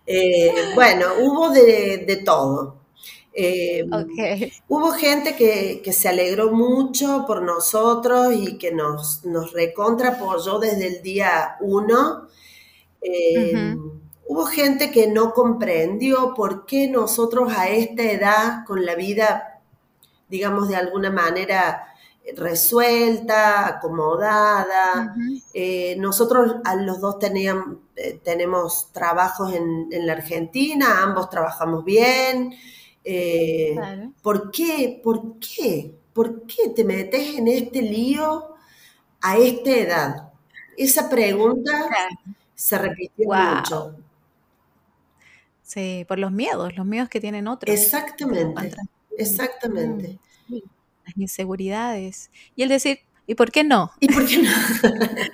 Eh, 0.05 0.71
bueno, 0.73 1.05
hubo 1.19 1.49
de, 1.49 2.05
de 2.07 2.15
todo. 2.23 2.79
Eh, 3.33 3.85
hubo 4.67 4.91
gente 4.91 5.35
que, 5.35 5.93
se 5.93 6.09
alegró 6.09 6.51
mucho 6.51 7.25
por 7.27 7.41
nosotros 7.41 8.33
y 8.33 8.57
que 8.57 8.71
nos, 8.71 9.23
nos 9.25 9.53
recontra 9.53 10.09
apoyó 10.09 10.59
desde 10.59 10.87
el 10.87 11.01
día 11.01 11.57
uno. 11.61 12.27
Eh, 13.01 13.75
hubo 14.27 14.45
gente 14.45 14.91
que 14.91 15.07
no 15.07 15.33
comprendió 15.33 16.33
por 16.33 16.65
qué 16.65 16.89
nosotros 16.89 17.53
a 17.55 17.69
esta 17.69 18.03
edad, 18.03 18.65
con 18.65 18.85
la 18.85 18.95
vida, 18.95 19.61
digamos, 20.27 20.67
de 20.67 20.75
alguna 20.75 21.11
manera 21.11 21.85
resuelta, 22.35 23.67
acomodada. 23.67 25.15
Eh, 25.53 25.95
nosotros 25.97 26.57
a 26.63 26.75
los 26.75 26.99
dos 26.99 27.19
teníamos, 27.19 27.77
tenemos 28.23 28.91
trabajos 28.91 29.53
en, 29.53 29.87
en, 29.91 30.05
la 30.05 30.13
Argentina, 30.13 31.01
ambos 31.03 31.29
trabajamos 31.29 31.83
bien, 31.83 32.53
eh, 33.03 33.75
¿Por 34.21 34.51
qué? 34.51 34.99
¿Por 35.03 35.39
qué? 35.39 35.95
¿Por 36.13 36.45
qué 36.45 36.69
te 36.75 36.83
metes 36.83 37.35
en 37.37 37.47
este 37.47 37.81
lío 37.81 38.55
a 39.21 39.37
esta 39.37 39.71
edad? 39.71 40.33
Esa 40.77 41.09
pregunta 41.09 41.71
se 42.55 42.77
repitió 42.77 43.31
mucho. 43.33 43.97
Sí, 45.63 46.05
por 46.07 46.19
los 46.19 46.31
miedos, 46.31 46.75
los 46.75 46.85
miedos 46.85 47.09
que 47.09 47.21
tienen 47.21 47.47
otros. 47.47 47.73
Exactamente, 47.75 48.75
exactamente. 49.17 50.19
Mm, 50.47 50.59
Las 51.05 51.17
inseguridades. 51.17 52.31
Y 52.55 52.63
el 52.63 52.69
decir, 52.69 52.99
¿y 53.29 53.35
por 53.35 53.51
qué 53.51 53.63
no? 53.63 53.91
¿Y 53.99 54.11
por 54.11 54.25
qué 54.25 54.41
no? 54.41 54.49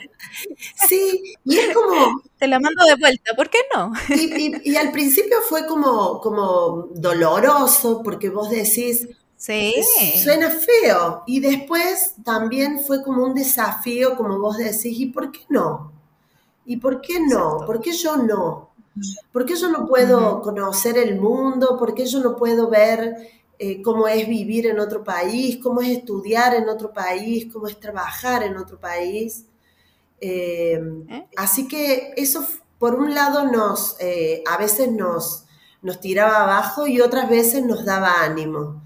Sí, 0.89 1.33
y 1.45 1.57
es 1.57 1.73
como... 1.73 2.21
Te 2.37 2.47
la 2.47 2.59
mando 2.59 2.83
de 2.83 2.95
vuelta, 2.95 3.33
¿por 3.37 3.49
qué 3.49 3.59
no? 3.73 3.93
Y, 4.09 4.75
al 4.75 4.91
principio 4.91 5.37
fue 5.47 5.65
como, 5.65 6.19
como 6.19 6.89
doloroso, 6.93 8.01
porque 8.03 8.29
vos 8.29 8.49
decís, 8.49 9.07
sí. 9.37 9.73
suena 10.21 10.49
feo. 10.49 11.23
Y 11.25 11.39
después 11.39 12.15
también 12.25 12.81
fue 12.81 13.01
como 13.01 13.23
un 13.23 13.33
desafío, 13.33 14.17
como 14.17 14.39
vos 14.39 14.57
decís, 14.57 14.99
¿y 14.99 15.05
por 15.05 15.31
qué 15.31 15.45
no? 15.47 15.93
¿Y 16.65 16.77
por 16.77 16.99
qué 16.99 17.21
no? 17.21 17.59
¿Por 17.65 17.79
qué 17.79 17.93
yo 17.93 18.17
no? 18.17 18.71
¿Por 19.31 19.45
qué 19.45 19.55
yo 19.55 19.69
no 19.69 19.87
puedo 19.87 20.41
conocer 20.41 20.97
el 20.97 21.19
mundo? 21.19 21.77
¿Por 21.79 21.93
qué 21.93 22.05
yo 22.05 22.19
no 22.19 22.35
puedo 22.35 22.69
ver 22.69 23.15
eh, 23.59 23.81
cómo 23.81 24.07
es 24.07 24.27
vivir 24.27 24.67
en 24.67 24.79
otro 24.79 25.03
país? 25.03 25.59
¿Cómo 25.61 25.81
es 25.81 25.89
estudiar 25.89 26.55
en 26.55 26.69
otro 26.69 26.93
país? 26.93 27.47
¿Cómo 27.51 27.67
es 27.67 27.79
trabajar 27.79 28.43
en 28.43 28.57
otro 28.57 28.79
país? 28.79 29.45
Eh, 30.19 30.79
¿Eh? 31.09 31.27
Así 31.37 31.67
que 31.67 32.13
eso, 32.17 32.45
por 32.79 32.95
un 32.95 33.13
lado, 33.13 33.45
nos, 33.45 33.97
a 34.47 34.57
veces 34.57 34.91
nos, 34.91 35.45
nos 35.81 35.99
tiraba 35.99 36.43
abajo 36.43 36.87
y 36.87 37.01
otras 37.01 37.29
veces 37.29 37.63
nos 37.65 37.85
daba 37.85 38.23
ánimo. 38.23 38.83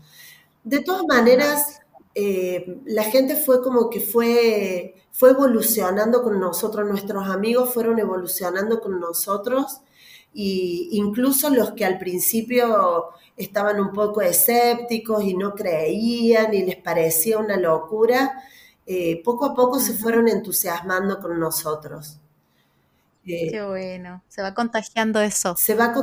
De 0.63 0.81
todas 0.81 1.05
maneras, 1.07 1.79
la 2.85 3.03
gente 3.03 3.35
fue 3.35 3.61
como 3.63 3.89
que 3.89 4.01
fue, 4.01 4.95
fue 5.11 5.31
evolucionando 5.31 6.21
con 6.21 6.39
nosotros, 6.39 6.87
nuestros 6.87 7.27
amigos 7.29 7.73
fueron 7.73 7.99
evolucionando 7.99 8.81
con 8.81 8.99
nosotros 8.99 9.81
y 10.33 10.89
incluso 10.93 11.49
los 11.49 11.71
que 11.71 11.85
al 11.85 11.97
principio 11.97 13.09
estaban 13.35 13.79
un 13.79 13.91
poco 13.91 14.21
escépticos 14.21 15.23
y 15.23 15.33
no 15.33 15.55
creían 15.55 16.53
y 16.53 16.63
les 16.63 16.75
parecía 16.77 17.37
una 17.39 17.57
locura, 17.57 18.43
eh, 18.85 19.21
poco 19.23 19.45
a 19.45 19.55
poco 19.55 19.79
se 19.79 19.93
fueron 19.93 20.27
entusiasmando 20.27 21.19
con 21.19 21.39
nosotros. 21.39 22.19
Eh, 23.25 23.49
Qué 23.51 23.61
bueno, 23.63 24.23
se 24.27 24.41
va 24.41 24.53
contagiando 24.53 25.21
eso. 25.21 25.55
Se 25.55 25.75
va 25.75 25.93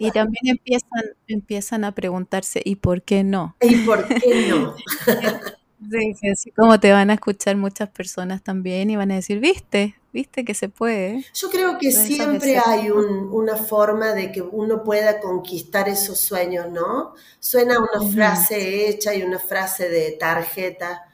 Y 0.00 0.10
también 0.10 0.48
empiezan, 0.48 1.02
empiezan 1.28 1.84
a 1.84 1.94
preguntarse, 1.94 2.60
¿y 2.64 2.76
por 2.76 3.02
qué 3.02 3.22
no? 3.24 3.56
¿Y 3.60 3.76
por 3.86 4.06
qué 4.06 4.48
no? 4.48 4.74
sí, 5.90 6.28
así 6.28 6.50
como 6.50 6.78
te 6.80 6.92
van 6.92 7.10
a 7.10 7.14
escuchar 7.14 7.56
muchas 7.56 7.88
personas 7.88 8.42
también 8.42 8.90
y 8.90 8.96
van 8.96 9.10
a 9.10 9.16
decir, 9.16 9.40
viste, 9.40 9.96
viste 10.12 10.44
que 10.44 10.54
se 10.54 10.68
puede. 10.68 11.24
Yo 11.34 11.50
creo 11.50 11.78
que 11.78 11.92
siempre 11.92 12.58
hay 12.58 12.90
una 12.90 13.56
forma 13.56 14.12
de 14.14 14.32
que 14.32 14.42
uno 14.42 14.82
pueda 14.82 15.20
conquistar 15.20 15.88
esos 15.88 16.18
sueños, 16.18 16.70
¿no? 16.70 17.14
Suena 17.38 17.78
una 17.78 18.10
frase 18.10 18.88
hecha 18.88 19.14
y 19.14 19.22
una 19.22 19.38
frase 19.38 19.88
de 19.88 20.12
tarjeta, 20.12 21.06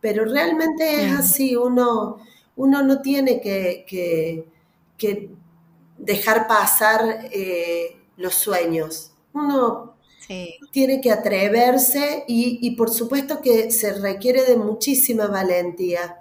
pero 0.00 0.24
realmente 0.24 1.04
es 1.04 1.12
así, 1.12 1.56
uno, 1.56 2.18
uno 2.56 2.82
no 2.82 3.00
tiene 3.00 3.40
que, 3.40 4.46
dejar 5.98 6.46
pasar 6.46 7.28
eh, 7.30 7.96
los 8.16 8.34
sueños, 8.34 9.12
uno 9.32 9.94
tiene 10.70 11.00
que 11.00 11.10
atreverse 11.10 12.24
y, 12.28 12.70
por 12.76 12.90
supuesto 12.90 13.40
que 13.40 13.70
se 13.70 13.94
requiere 13.94 14.44
de 14.44 14.56
muchísima 14.56 15.26
valentía, 15.26 16.20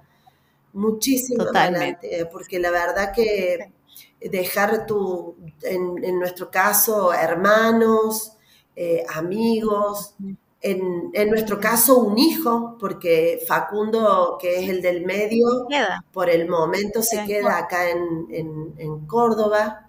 muchísima 0.74 1.52
valentía, 1.54 2.30
porque 2.30 2.60
la 2.60 2.72
verdad 2.72 3.14
que 3.14 3.72
dejar 4.20 4.88
tu, 4.88 5.36
en, 5.62 6.20
nuestro 6.20 6.50
caso, 6.50 7.14
hermanos, 7.14 8.34
eh, 8.76 9.04
amigos, 9.14 10.16
en, 10.62 11.30
nuestro 11.30 11.60
caso 11.60 12.00
un 12.00 12.18
hijo, 12.18 12.78
porque 12.80 13.44
Facundo, 13.48 14.38
que 14.42 14.64
es 14.64 14.70
el 14.70 14.82
del 14.82 15.06
medio, 15.06 15.68
por 16.12 16.30
el 16.30 16.50
momento 16.50 17.04
se 17.04 17.26
queda 17.26 17.60
acá 17.60 17.90
en, 17.90 19.06
Córdoba. 19.06 19.88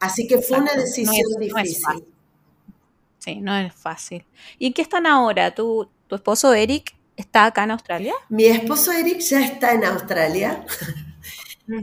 Así 0.00 0.26
que 0.26 0.38
fue 0.38 0.58
una 0.58 0.72
decisión 0.74 1.38
difícil. 1.38 2.04
Sí, 3.18 3.40
no 3.40 3.56
es 3.56 3.72
fácil. 3.74 4.24
¿Y 4.58 4.72
qué 4.72 4.82
están 4.82 5.06
ahora? 5.06 5.54
¿Tu, 5.54 5.88
¿Tu 6.06 6.14
esposo 6.14 6.52
Eric 6.52 6.94
está 7.16 7.46
acá 7.46 7.64
en 7.64 7.72
Australia? 7.72 8.14
Mi 8.28 8.44
esposo 8.44 8.92
Eric 8.92 9.20
ya 9.20 9.44
está 9.44 9.72
en 9.72 9.84
Australia. 9.84 10.64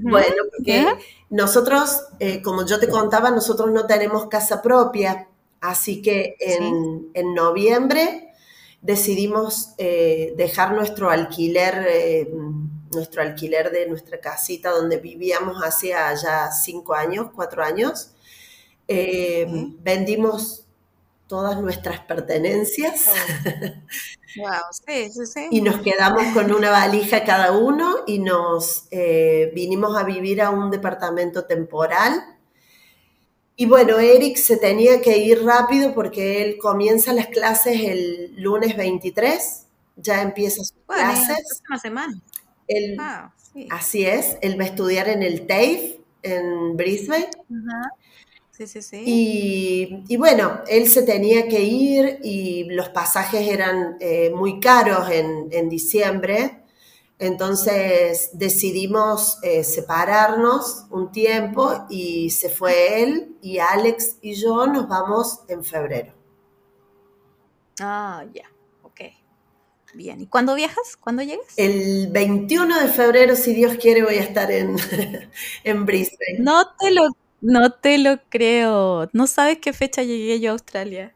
Bueno, 0.01 0.35
porque 0.51 0.87
nosotros, 1.29 2.05
eh, 2.19 2.41
como 2.41 2.65
yo 2.65 2.79
te 2.79 2.87
contaba, 2.87 3.29
nosotros 3.29 3.71
no 3.71 3.85
tenemos 3.85 4.25
casa 4.29 4.59
propia. 4.59 5.27
Así 5.61 6.01
que 6.01 6.35
en, 6.39 7.33
noviembre 7.33 8.33
decidimos 8.81 9.73
eh, 9.77 10.33
dejar 10.37 10.73
nuestro 10.73 11.09
alquiler, 11.09 11.85
eh, 11.87 12.29
nuestro 12.93 13.21
alquiler 13.21 13.71
de 13.71 13.87
nuestra 13.87 14.19
casita 14.19 14.69
donde 14.71 14.97
vivíamos 14.97 15.63
hace 15.63 15.89
ya 15.89 16.51
cinco 16.51 16.93
años, 16.93 17.29
cuatro 17.35 17.63
años. 17.63 18.11
Eh, 18.87 19.47
vendimos 19.79 20.64
todas 21.27 21.61
nuestras 21.61 22.01
pertenencias. 22.01 23.09
y 25.49 25.61
nos 25.61 25.81
quedamos 25.81 26.25
con 26.33 26.51
una 26.51 26.69
valija 26.69 27.23
cada 27.23 27.53
uno 27.53 27.97
y 28.05 28.19
nos 28.19 28.89
vinimos 29.53 29.97
a 29.97 30.03
vivir 30.03 30.41
a 30.41 30.49
un 30.49 30.69
departamento 30.71 31.45
temporal 31.45 32.35
y 33.57 33.67
bueno, 33.67 33.99
Eric 33.99 34.35
se 34.35 34.57
tenía 34.57 35.01
que 35.01 35.17
ir 35.17 35.43
rápido 35.43 35.93
porque 35.93 36.43
él 36.43 36.57
comienza 36.57 37.13
las 37.13 37.27
clases 37.27 37.79
el 37.79 38.35
lunes 38.35 38.75
23, 38.75 39.65
ya 39.95 40.21
empieza 40.21 40.57
sus 40.57 40.73
clases. 40.85 41.61
Una 41.69 41.79
semana. 41.79 42.21
ah, 42.99 43.33
Así 43.69 44.05
es, 44.05 44.37
él 44.41 44.59
va 44.59 44.65
a 44.65 44.67
estudiar 44.67 45.07
en 45.07 45.23
el 45.23 45.47
TAFE 45.47 46.01
en 46.23 46.75
Brisbane. 46.75 47.29
Sí, 48.55 48.67
sí, 48.67 48.81
sí. 48.81 50.05
Y, 50.07 50.15
bueno, 50.15 50.61
él 50.69 50.87
se 50.87 51.03
tenía 51.03 51.47
que 51.49 51.61
ir 51.61 52.19
y 52.23 52.63
los 52.65 52.87
pasajes 52.87 53.45
eran 53.49 53.97
eh, 53.99 54.31
muy 54.33 54.61
caros 54.61 55.09
en, 55.09 55.49
en 55.51 55.67
diciembre. 55.67 56.63
Entonces 57.19 58.29
decidimos 58.33 59.39
eh, 59.43 59.63
separarnos 59.63 60.85
un 60.89 61.11
tiempo 61.11 61.85
y 61.89 62.29
se 62.29 62.49
fue 62.49 63.03
él 63.03 63.37
y 63.41 63.59
Alex 63.59 64.17
y 64.21 64.35
yo 64.35 64.67
nos 64.67 64.87
vamos 64.87 65.39
en 65.49 65.63
febrero. 65.63 66.13
Ah, 67.81 68.23
ya, 68.33 68.49
ok. 68.83 69.01
Bien, 69.93 70.21
¿y 70.21 70.27
cuándo 70.27 70.55
viajas? 70.55 70.97
¿Cuándo 70.97 71.23
llegas? 71.23 71.45
El 71.57 72.09
21 72.11 72.81
de 72.81 72.87
febrero, 72.87 73.35
si 73.35 73.53
Dios 73.53 73.75
quiere, 73.75 74.03
voy 74.03 74.15
a 74.15 74.23
estar 74.23 74.49
en, 74.51 74.75
en 75.63 75.85
Brisbane. 75.85 76.39
No 76.39 76.75
te, 76.77 76.91
lo, 76.91 77.07
no 77.45 77.71
te 77.71 77.97
lo 77.99 78.19
creo. 78.29 79.07
¿No 79.13 79.27
sabes 79.27 79.59
qué 79.59 79.71
fecha 79.71 80.01
llegué 80.01 80.39
yo 80.39 80.49
a 80.49 80.53
Australia? 80.53 81.13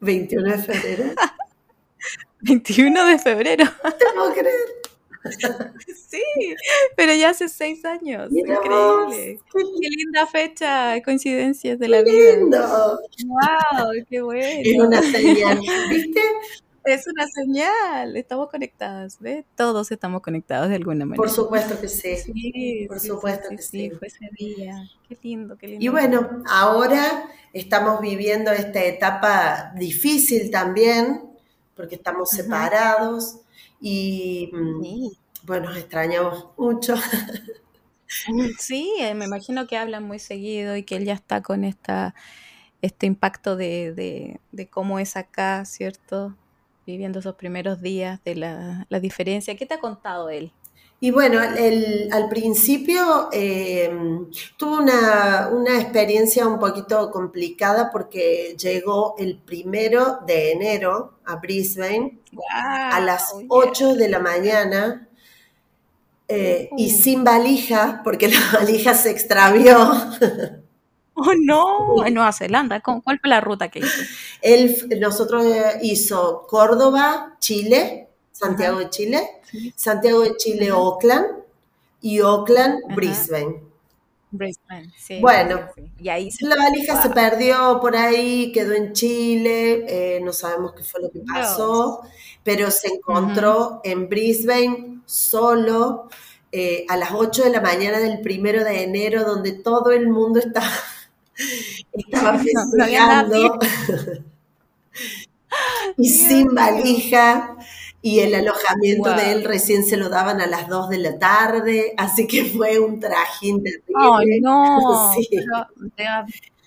21 0.00 0.56
de 0.56 0.62
febrero. 0.62 1.04
21 2.40 3.06
de 3.06 3.18
febrero. 3.18 3.64
No 3.82 3.92
te 3.92 4.04
puedo 4.14 4.32
creer. 4.32 4.84
Sí, 6.14 6.22
pero 6.96 7.12
ya 7.14 7.30
hace 7.30 7.48
seis 7.48 7.84
años. 7.84 8.30
Increíble. 8.30 9.40
Qué, 9.52 9.88
linda 9.88 10.28
fecha, 10.28 11.02
coincidencias 11.02 11.76
de 11.76 11.88
la 11.88 12.02
vida. 12.02 12.36
Lindo. 12.36 13.00
Wow, 13.26 13.90
qué 14.08 14.20
bueno. 14.20 14.60
Es 14.62 14.78
una 14.78 15.02
señal, 15.02 15.60
¿viste? 15.90 16.20
Es 16.84 17.06
una 17.06 17.26
señal, 17.28 18.16
estamos 18.16 18.50
conectadas, 18.50 19.18
¿ves? 19.20 19.44
Todos 19.56 19.90
estamos 19.90 20.22
conectados 20.22 20.68
de 20.68 20.76
alguna 20.76 21.06
manera. 21.06 21.16
Por 21.16 21.30
supuesto 21.30 21.80
que 21.80 21.88
sí. 21.88 22.16
sí 22.16 22.86
Por 22.88 23.00
supuesto 23.00 23.48
que 23.50 23.62
sí. 23.62 23.90
Fue 23.90 24.08
ese 24.08 24.28
día. 24.38 24.90
Qué 25.08 25.18
lindo, 25.22 25.56
qué 25.56 25.68
lindo. 25.68 25.84
Y 25.84 25.88
bueno, 25.88 26.42
ahora 26.46 27.24
estamos 27.52 28.00
viviendo 28.00 28.50
esta 28.50 28.84
etapa 28.84 29.72
difícil 29.76 30.50
también, 30.50 31.22
porque 31.74 31.94
estamos 31.94 32.30
separados 32.30 33.40
y 33.80 34.50
mm, 34.52 35.08
bueno, 35.44 35.74
extrañamos 35.74 36.48
mucho. 36.56 36.94
Sí, 38.58 38.94
eh, 39.00 39.14
me 39.14 39.24
imagino 39.24 39.66
que 39.66 39.76
hablan 39.76 40.04
muy 40.04 40.20
seguido 40.20 40.76
y 40.76 40.84
que 40.84 40.96
él 40.96 41.04
ya 41.04 41.14
está 41.14 41.42
con 41.42 41.64
esta, 41.64 42.14
este 42.80 43.06
impacto 43.06 43.56
de, 43.56 44.38
cómo 44.70 44.98
es 44.98 45.16
acá, 45.16 45.64
¿cierto? 45.64 46.36
Viviendo 46.86 47.18
esos 47.18 47.34
primeros 47.34 47.80
días 47.80 48.22
de 48.24 48.36
la, 48.36 48.86
diferencia. 49.00 49.56
¿Qué 49.56 49.66
te 49.66 49.74
ha 49.74 49.80
contado 49.80 50.28
él? 50.28 50.52
Y 51.00 51.10
bueno, 51.10 51.38
al 51.40 52.28
principio 52.28 53.28
eh, 53.32 53.90
tuvo 54.56 54.78
una, 54.78 55.50
una, 55.52 55.80
experiencia 55.80 56.46
un 56.46 56.58
poquito 56.58 57.10
complicada 57.10 57.90
porque 57.90 58.56
llegó 58.58 59.14
el 59.18 59.36
primero 59.36 60.18
de 60.26 60.52
enero 60.52 61.18
a 61.26 61.36
Brisbane 61.36 62.20
a 62.50 63.00
las 63.00 63.34
8 63.48 63.96
de 63.96 64.08
la 64.08 64.18
mañana 64.18 65.08
eh, 66.26 66.70
y 66.76 66.90
sin 66.90 67.22
valija, 67.22 68.00
porque 68.02 68.28
la 68.28 68.40
valija 68.52 68.94
se 68.94 69.10
extravió. 69.10 69.76
Oh, 71.16 71.32
no, 71.40 72.04
en 72.04 72.14
Nueva 72.14 72.32
Zelanda. 72.32 72.80
¿Cuál 72.80 73.20
fue 73.20 73.30
la 73.30 73.40
ruta 73.40 73.68
que 73.68 73.78
hizo? 73.78 74.02
Él, 74.42 74.98
nosotros 75.00 75.44
eh, 75.44 75.78
hizo 75.82 76.44
Córdoba, 76.48 77.36
Chile, 77.38 78.08
Santiago 78.32 78.80
de 78.80 78.90
Chile, 78.90 79.30
Santiago 79.76 80.22
de 80.22 80.36
Chile, 80.36 80.72
Oakland 80.72 81.26
y 82.00 82.20
Oakland, 82.20 82.94
Brisbane. 82.96 83.60
Brisbane, 84.32 84.92
sí. 84.98 85.20
Bueno, 85.20 85.68
y 86.00 86.08
ahí 86.08 86.28
la 86.40 86.56
valija 86.56 87.00
se 87.00 87.10
perdió 87.10 87.78
por 87.80 87.96
ahí, 87.96 88.50
quedó 88.50 88.72
en 88.72 88.92
Chile, 88.92 89.84
eh, 89.88 90.20
no 90.20 90.32
sabemos 90.32 90.72
qué 90.72 90.82
fue 90.82 91.02
lo 91.02 91.10
que 91.10 91.20
pasó, 91.20 92.00
pero 92.42 92.72
se 92.72 92.88
encontró 92.88 93.80
en 93.84 94.08
Brisbane 94.08 95.02
solo 95.06 96.08
eh, 96.50 96.84
a 96.88 96.96
las 96.96 97.12
8 97.12 97.44
de 97.44 97.50
la 97.50 97.60
mañana 97.60 97.98
del 97.98 98.20
primero 98.20 98.64
de 98.64 98.82
enero, 98.82 99.24
donde 99.24 99.52
todo 99.52 99.92
el 99.92 100.08
mundo 100.08 100.40
estaba, 100.40 100.70
estaba 101.92 102.38
festejando 102.38 103.58
y 105.96 106.08
sin 106.08 106.54
valija 106.54 107.56
y 108.04 108.20
el 108.20 108.34
alojamiento 108.34 109.14
de 109.14 109.32
él 109.32 109.44
recién 109.44 109.82
se 109.82 109.96
lo 109.96 110.10
daban 110.10 110.42
a 110.42 110.46
las 110.46 110.68
2 110.68 110.90
de 110.90 110.98
la 110.98 111.18
tarde, 111.18 111.94
así 111.96 112.26
que 112.26 112.44
fue 112.56 112.78
un 112.78 113.00
trajín 113.00 113.62
terrible. 113.62 113.94
¡Ay, 113.96 114.40
no! 114.42 115.10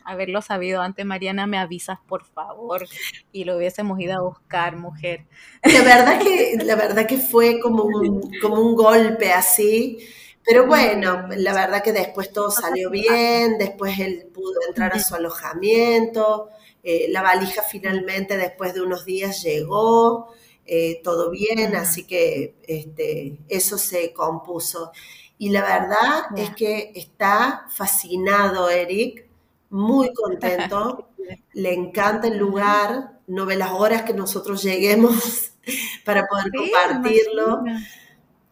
haberlo 0.04 0.42
sabido 0.42 0.82
antes, 0.82 1.06
Mariana, 1.06 1.46
me 1.48 1.60
avisas, 1.60 2.00
por 2.08 2.24
favor, 2.24 2.88
y 3.34 3.44
lo 3.44 3.58
hubiésemos 3.58 4.00
ido 4.00 4.18
a 4.18 4.22
buscar, 4.22 4.78
mujer. 4.78 5.26
La 5.62 5.84
verdad 5.84 6.20
que, 6.20 6.58
la 6.64 6.76
verdad 6.76 7.06
que 7.06 7.18
fue 7.18 7.60
como 7.60 7.84
un, 7.84 8.22
como 8.42 8.62
un 8.62 8.74
golpe 8.74 9.34
así, 9.34 10.00
pero 10.48 10.66
bueno, 10.66 11.28
la 11.36 11.54
verdad 11.54 11.84
que 11.84 11.92
después 11.92 12.32
todo 12.32 12.50
salió 12.52 12.90
bien, 12.90 13.58
después 13.58 14.00
él 14.00 14.30
pudo 14.34 14.54
entrar 14.66 14.94
a 14.94 15.00
su 15.04 15.14
alojamiento, 15.14 16.48
eh, 16.82 17.08
la 17.10 17.22
valija 17.22 17.64
finalmente 17.64 18.38
después 18.38 18.74
de 18.74 18.80
unos 18.80 19.04
días 19.04 19.44
llegó, 19.44 20.34
eh, 20.66 21.02
todo 21.04 21.32
bien, 21.32 21.76
así 21.76 22.08
que 22.08 22.56
este, 22.66 23.40
eso 23.50 23.78
se 23.78 24.14
compuso. 24.14 24.94
Y 25.38 25.50
la 25.50 25.64
verdad 25.64 26.28
es 26.38 26.56
que 26.56 26.94
está 26.96 27.66
fascinado 27.70 28.70
Eric, 28.70 29.28
muy 29.70 30.14
contento, 30.14 31.10
le 31.56 31.74
encanta 31.74 32.30
el 32.30 32.38
lugar, 32.38 33.20
no 33.28 33.46
ve 33.46 33.58
las 33.58 33.72
horas 33.72 34.04
que 34.04 34.14
nosotros 34.14 34.64
lleguemos 34.64 35.52
para 36.06 36.26
poder 36.26 36.52
compartirlo. 36.56 37.64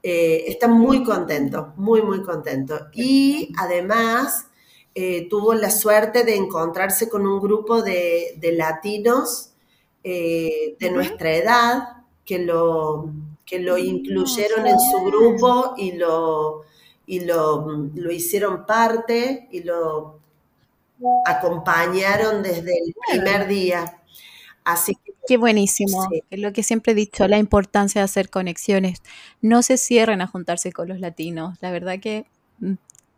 Eh, 0.07 0.43
está 0.51 0.67
muy 0.67 1.03
contento, 1.03 1.73
muy, 1.77 2.03
muy 2.03 2.21
contento. 2.21 2.89
Y 2.93 3.51
además 3.57 4.47
eh, 4.93 5.27
tuvo 5.29 5.55
la 5.55 5.71
suerte 5.71 6.23
de 6.23 6.35
encontrarse 6.35 7.09
con 7.09 7.25
un 7.25 7.41
grupo 7.41 7.81
de, 7.81 8.37
latinos 8.55 9.51
de 10.03 10.91
nuestra 10.91 11.33
edad 11.33 11.83
que 12.23 12.37
lo, 12.37 13.09
que 13.45 13.57
lo 13.57 13.79
incluyeron 13.79 14.67
en 14.67 14.79
su 14.79 15.03
grupo 15.05 15.73
y 15.77 15.93
lo, 15.93 16.61
y 17.07 17.21
lo, 17.21 17.65
lo 17.95 18.11
hicieron 18.11 18.67
parte 18.67 19.47
y 19.51 19.63
lo 19.63 20.19
acompañaron 21.25 22.43
desde 22.43 22.71
el 22.77 22.95
primer 23.09 23.47
día. 23.47 24.01
Así 24.63 24.95
que, 24.95 25.04
Qué 25.27 25.37
buenísimo. 25.37 26.07
Es 26.29 26.39
lo 26.39 26.53
que 26.53 26.63
siempre 26.63 26.91
he 26.91 26.95
dicho, 26.95 27.27
la 27.27 27.37
importancia 27.37 28.01
de 28.01 28.05
hacer 28.05 28.29
conexiones. 28.29 29.01
No 29.41 29.61
se 29.61 29.77
cierren 29.77 30.21
a 30.21 30.27
juntarse 30.27 30.71
con 30.71 30.87
los 30.87 30.99
latinos. 30.99 31.57
La 31.61 31.71
verdad 31.71 31.99
que 31.99 32.25
mm, 32.59 32.73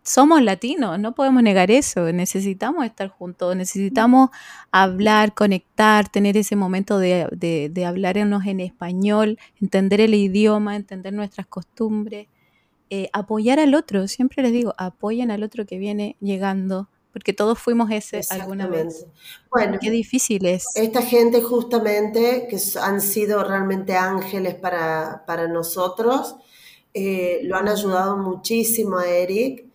somos 0.07 0.41
latinos, 0.41 0.97
no 0.99 1.13
podemos 1.13 1.43
negar 1.43 1.69
eso, 1.69 2.13
necesitamos 2.13 2.85
estar 2.85 3.09
juntos, 3.09 3.57
necesitamos 3.57 4.29
hablar, 4.71 5.33
conectar, 5.33 6.07
tener 6.07 6.37
ese 6.37 6.55
momento 6.55 6.97
de, 6.97 7.27
de, 7.69 7.85
hablarnos 7.85 8.45
en 8.45 8.61
español, 8.61 9.37
entender 9.59 9.99
el 9.99 10.13
idioma, 10.13 10.77
entender 10.77 11.11
nuestras 11.11 11.45
costumbres, 11.45 12.27
eh, 12.89 13.09
apoyar 13.11 13.59
al 13.59 13.75
otro, 13.75 14.07
siempre 14.07 14.43
les 14.43 14.53
digo, 14.53 14.73
apoyen 14.77 15.29
al 15.29 15.43
otro 15.43 15.65
que 15.65 15.77
viene 15.77 16.15
llegando, 16.21 16.87
porque 17.11 17.33
todos 17.33 17.57
fuimos 17.59 17.89
ese 17.91 18.21
alguna 18.29 18.67
vez. 18.67 19.05
Bueno, 19.49 19.77
qué 19.81 19.89
difícil 19.89 20.45
es. 20.45 20.65
Esta 20.75 21.01
gente 21.01 21.41
justamente, 21.41 22.47
que 22.49 22.59
han 22.79 23.01
sido 23.01 23.43
realmente 23.43 23.95
ángeles 23.95 24.55
para, 24.55 25.23
para 25.25 25.47
nosotros, 25.47 26.35
eh, 26.93 27.41
lo 27.43 27.57
han 27.57 27.67
ayudado 27.67 28.17
muchísimo 28.17 28.97
a 28.97 29.07
Eric 29.07 29.67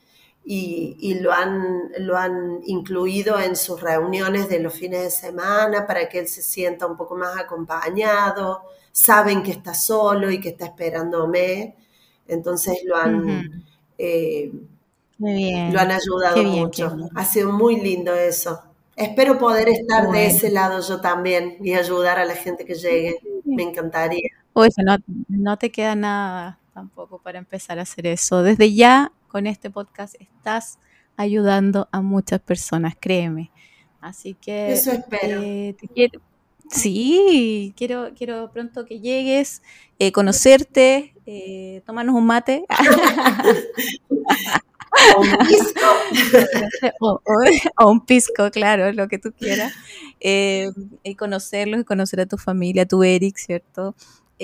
y, 0.45 1.15
lo, 1.21 1.33
han, 1.33 1.93
lo 1.99 2.17
han 2.17 2.61
incluido 2.67 3.39
en 3.39 3.55
sus 3.55 3.81
reuniones 3.81 4.49
de 4.49 4.59
los 4.59 4.75
fines 4.75 5.03
de 5.03 5.11
semana 5.11 5.87
para 5.87 6.09
que 6.09 6.19
él 6.19 6.29
se 6.29 6.43
sienta 6.43 6.87
un 6.87 6.97
poco 6.97 7.17
más 7.17 7.39
acompañado. 7.39 8.63
Saben 8.91 9.43
que 9.43 9.53
está 9.53 9.75
solo 9.75 10.31
y 10.31 10.41
que 10.41 10.51
está 10.51 10.67
esperándome. 10.67 11.77
Entonces 12.27 12.79
lo 12.85 12.97
han, 12.97 13.65
eh, 13.99 14.53
lo 15.23 15.81
han 15.81 15.91
ayudado 15.91 16.43
mucho. 16.43 16.97
Ha 17.15 17.25
sido 17.25 17.53
muy 17.53 17.81
lindo 17.81 18.15
eso. 18.15 18.61
Espero 18.97 19.39
poder 19.39 19.69
estar 19.69 20.11
de 20.11 20.27
ese 20.27 20.51
lado 20.51 20.81
yo 20.81 21.01
también 21.01 21.57
y 21.63 21.75
ayudar 21.75 22.19
a 22.19 22.25
la 22.25 22.35
gente 22.35 22.65
que 22.65 22.75
llegue. 22.75 23.19
Me 23.45 23.63
encantaría. 23.63 24.29
Oye, 24.53 24.71
no, 24.85 24.97
no 25.29 25.57
te 25.57 25.71
queda 25.71 25.95
nada 25.95 26.59
tampoco 26.75 27.19
para 27.19 27.39
empezar 27.39 27.79
a 27.79 27.83
hacer 27.83 28.07
eso. 28.07 28.43
Desde 28.43 28.75
ya 28.75 29.13
con 29.29 29.47
este 29.47 29.71
podcast 29.71 30.15
estás 30.21 30.79
ayudando 31.17 31.89
a 31.91 32.01
muchas 32.01 32.41
personas, 32.41 32.95
créeme. 32.99 33.51
Así 34.01 34.35
que 34.35 34.73
eso 34.73 34.91
espero. 34.91 35.41
Eh, 35.43 35.77
sí, 36.69 37.73
quiero, 37.77 38.11
quiero 38.17 38.51
pronto 38.53 38.85
que 38.85 39.01
llegues, 39.01 39.63
eh, 39.99 40.13
conocerte, 40.13 41.15
eh, 41.25 41.83
tomarnos 41.87 42.17
un 42.17 42.27
mate. 42.27 42.65
o 45.17 45.21
un 45.21 45.37
pisco. 45.47 45.87
o, 47.79 47.91
un 47.91 48.05
pisco, 48.05 48.51
claro, 48.51 48.93
lo 48.93 49.09
que 49.09 49.19
tú 49.19 49.33
quieras. 49.33 49.73
y 50.21 51.15
conocerlos 51.17 51.81
y 51.81 51.85
conocer 51.85 52.21
a 52.21 52.27
tu 52.27 52.39
familia, 52.39 52.83
a 52.83 52.87
tu 52.87 53.03
Eric, 53.03 53.37
¿cierto? 53.39 53.95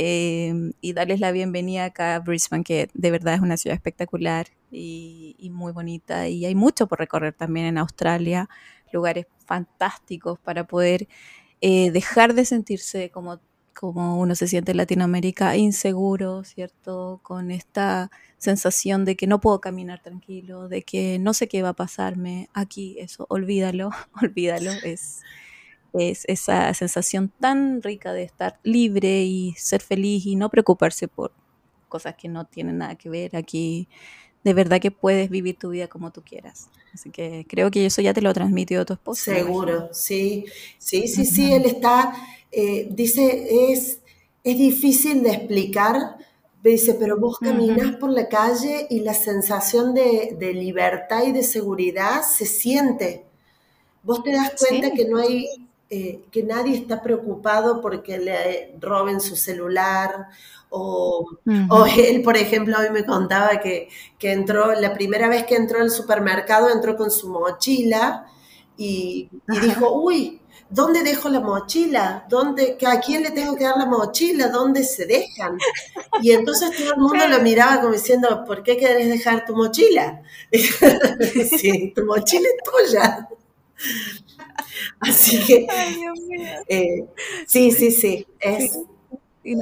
Em, 0.01 0.74
y 0.80 0.92
darles 0.92 1.18
la 1.18 1.32
bienvenida 1.32 1.86
acá 1.86 2.14
a 2.14 2.20
Brisbane, 2.20 2.62
que 2.62 2.88
de 2.94 3.11
verdad 3.11 3.34
es 3.34 3.40
una 3.40 3.57
ciudad 3.57 3.74
espectacular 3.74 4.46
y, 4.70 5.51
muy 5.53 5.72
bonita. 5.72 6.28
Y 6.28 6.46
hay 6.46 6.55
mucho 6.55 6.86
por 6.86 7.01
recorrer 7.01 7.34
también 7.34 7.66
en 7.66 7.78
Australia, 7.78 8.49
lugares 8.92 9.26
fantásticos 9.44 10.38
para 10.38 10.68
poder 10.68 11.09
eh, 11.61 11.90
dejar 11.90 12.34
de 12.34 12.44
sentirse 12.44 13.11
como, 13.11 13.40
como 13.79 14.18
uno 14.18 14.35
se 14.35 14.49
siente 14.49 14.72
en 14.72 14.79
Latinoamérica, 14.79 15.57
inseguro, 15.57 16.43
¿cierto? 16.43 17.20
Con 17.22 17.53
esta 17.53 18.11
sensación 18.37 19.05
de 19.05 19.14
que 19.14 19.29
no 19.29 19.41
puedo 19.41 19.61
caminar 19.61 20.03
tranquilo, 20.03 20.68
de 20.68 20.83
que 20.83 21.20
no 21.20 21.33
sé 21.33 21.47
qué 21.47 21.62
va 21.62 21.68
a 21.68 21.74
pasarme. 21.74 22.49
Aquí, 22.55 22.97
eso, 22.99 23.26
olvídalo, 23.29 23.91
olvídalo, 24.20 24.72
es 24.83 25.20
es 25.95 26.24
esa 26.26 26.74
sensación 26.74 27.33
tan 27.41 27.81
rica 27.83 28.12
de 28.12 28.24
estar 28.24 28.59
libre 28.62 29.22
y 29.22 29.55
ser 29.57 29.81
feliz 29.81 30.26
y 30.26 30.37
no 30.37 30.51
preocuparse 30.51 31.09
por 31.09 31.33
cosas 31.89 32.16
que 32.16 32.29
no 32.29 32.47
tienen 32.47 32.79
nada 32.79 32.97
que 32.97 33.09
ver. 33.09 33.37
Aquí 33.37 33.89
de 34.49 34.55
verdad 34.55 34.80
que 34.80 34.90
puedes 34.90 35.28
vivir 35.28 35.59
tu 35.59 35.68
vida 35.68 35.88
como 35.88 36.11
tú 36.11 36.22
quieras. 36.22 36.70
Así 36.94 37.11
que 37.11 37.44
creo 37.46 37.70
que 37.70 37.84
eso 37.84 38.01
ya 38.01 38.14
te 38.14 38.22
lo 38.22 38.32
transmitió 38.32 38.86
tu 38.86 38.94
esposo. 38.94 39.24
Seguro, 39.24 39.90
sí, 39.92 40.46
sí, 40.78 41.07
sí, 41.07 41.26
sí, 41.26 41.53
él 41.53 41.66
está, 41.66 42.14
eh, 42.51 42.88
dice, 42.90 43.70
es, 43.70 43.99
es 44.42 44.59
difícil 44.59 45.22
de 45.22 45.32
explicar, 45.32 46.16
dice, 46.62 46.94
pero 46.94 47.18
vos 47.18 47.36
caminás 47.38 47.96
por 47.96 48.09
la 48.09 48.26
calle 48.30 48.86
y 48.88 49.01
la 49.01 49.12
sensación 49.12 49.92
de, 49.92 50.34
libertad 50.55 51.24
y 51.26 51.32
de 51.32 51.42
seguridad 51.42 52.22
se 52.22 52.46
siente. 52.46 53.26
Vos 54.03 54.22
te 54.22 54.32
das 54.32 54.53
cuenta 54.66 54.92
que 54.92 55.05
no 55.05 55.18
hay 55.18 55.68
eh, 55.91 56.24
que 56.30 56.43
nadie 56.43 56.76
está 56.76 57.03
preocupado 57.03 57.80
porque 57.80 58.18
le 58.18 58.74
roben 58.78 59.20
su 59.20 59.36
celular 59.36 60.28
o, 60.70 61.26
él, 61.97 62.22
por 62.22 62.36
ejemplo, 62.36 62.76
hoy 62.78 62.91
me 62.91 63.05
contaba 63.05 63.61
que, 63.61 63.89
entró, 64.20 64.72
la 64.74 64.93
primera 64.93 65.28
vez 65.28 65.45
que 65.45 65.57
entró 65.57 65.80
al 65.80 65.91
supermercado 65.91 66.70
entró 66.70 66.97
con 66.97 67.11
su 67.11 67.28
mochila 67.30 68.26
y, 68.76 69.30
dijo, 69.62 69.93
uy, 69.93 70.41
¿dónde 70.68 71.03
dejo 71.03 71.28
la 71.30 71.41
mochila? 71.41 72.26
¿Dónde, 72.28 72.76
¿A 72.86 73.01
quién 73.01 73.22
le 73.22 73.30
tengo 73.30 73.57
que 73.57 73.64
dar 73.64 73.78
la 73.78 73.86
mochila? 73.86 74.49
¿Dónde 74.49 74.84
se 74.84 75.07
dejan? 75.07 75.57
Y 76.20 76.32
entonces 76.32 76.76
todo 76.76 76.93
el 76.95 77.01
mundo 77.01 77.26
lo 77.28 77.41
miraba 77.41 77.80
como 77.80 77.95
diciendo, 77.95 78.45
¿por 78.47 78.62
qué 78.62 78.76
querés 78.76 79.09
dejar 79.09 79.47
tu 79.47 79.57
mochila? 79.57 80.22
sí, 80.53 81.93
tu 81.97 82.05
mochila 82.05 82.49
es 82.49 82.91
tuya. 82.91 83.28
Así 85.01 85.45
que, 85.47 85.66
eh, 86.68 87.07
sí, 87.47 87.70
sí, 87.70 87.91
sí. 87.91 88.26
Es, 88.41 88.79
Y 89.43 89.55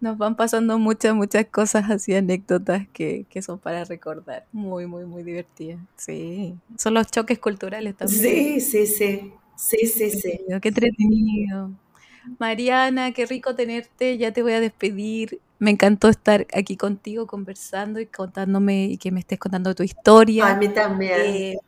nos, 0.00 0.18
van 0.18 0.36
pasando 0.36 0.78
muchas, 0.78 1.14
muchas 1.14 1.46
cosas 1.46 1.90
así, 1.90 2.14
anécdotas 2.14 2.86
que, 2.92 3.26
son 3.42 3.58
para 3.58 3.84
recordar. 3.84 4.46
Muy, 4.52 4.86
muy, 4.86 5.04
muy 5.06 5.22
divertidas. 5.22 5.80
Sí. 5.96 6.54
Son 6.76 6.94
los 6.94 7.10
choques 7.10 7.38
culturales 7.38 7.96
también. 7.96 8.20
Sí, 8.20 8.60
sí, 8.60 8.86
sí. 8.86 9.32
Sí, 9.56 9.86
sí, 9.86 10.10
sí. 10.10 10.40
Qué 10.60 10.68
entretenido. 10.68 11.70
Mariana, 12.38 13.12
qué 13.12 13.26
rico 13.26 13.54
tenerte. 13.54 14.18
Ya 14.18 14.32
te 14.32 14.42
voy 14.42 14.52
a 14.52 14.60
despedir. 14.60 15.40
Me 15.58 15.70
encantó 15.70 16.08
estar 16.08 16.46
aquí 16.54 16.76
contigo 16.76 17.26
conversando 17.26 18.00
y 18.00 18.06
contándome 18.06 18.86
y 18.86 18.96
que 18.96 19.12
me 19.12 19.20
estés 19.20 19.38
contando 19.38 19.74
tu 19.74 19.82
historia. 19.82 20.48
A 20.48 20.56
mí 20.56 20.68
también. 20.68 21.20
Eh, 21.20 21.58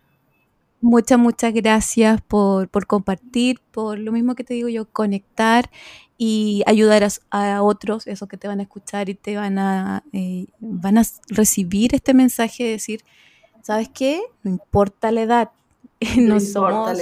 Muchas, 0.86 1.18
muchas 1.18 1.54
gracias 1.54 2.20
por, 2.20 2.68
compartir, 2.86 3.58
por 3.70 3.98
lo 3.98 4.12
mismo 4.12 4.34
que 4.34 4.44
te 4.44 4.52
digo 4.52 4.68
yo, 4.68 4.84
conectar 4.84 5.70
y 6.18 6.62
ayudar 6.66 7.08
a, 7.30 7.62
otros, 7.62 8.06
esos 8.06 8.28
que 8.28 8.36
te 8.36 8.48
van 8.48 8.60
a 8.60 8.64
escuchar 8.64 9.08
y 9.08 9.14
te 9.14 9.34
van 9.34 9.58
a, 9.58 10.04
eh, 10.12 10.44
van 10.60 10.98
a 10.98 11.02
recibir 11.28 11.94
este 11.94 12.12
mensaje 12.12 12.64
de 12.64 12.70
decir, 12.72 13.00
¿sabes 13.62 13.88
qué? 13.88 14.20
No 14.42 14.50
importa 14.50 15.10
la 15.10 15.22
edad, 15.22 15.50
no, 16.18 16.38
somos, 16.38 17.00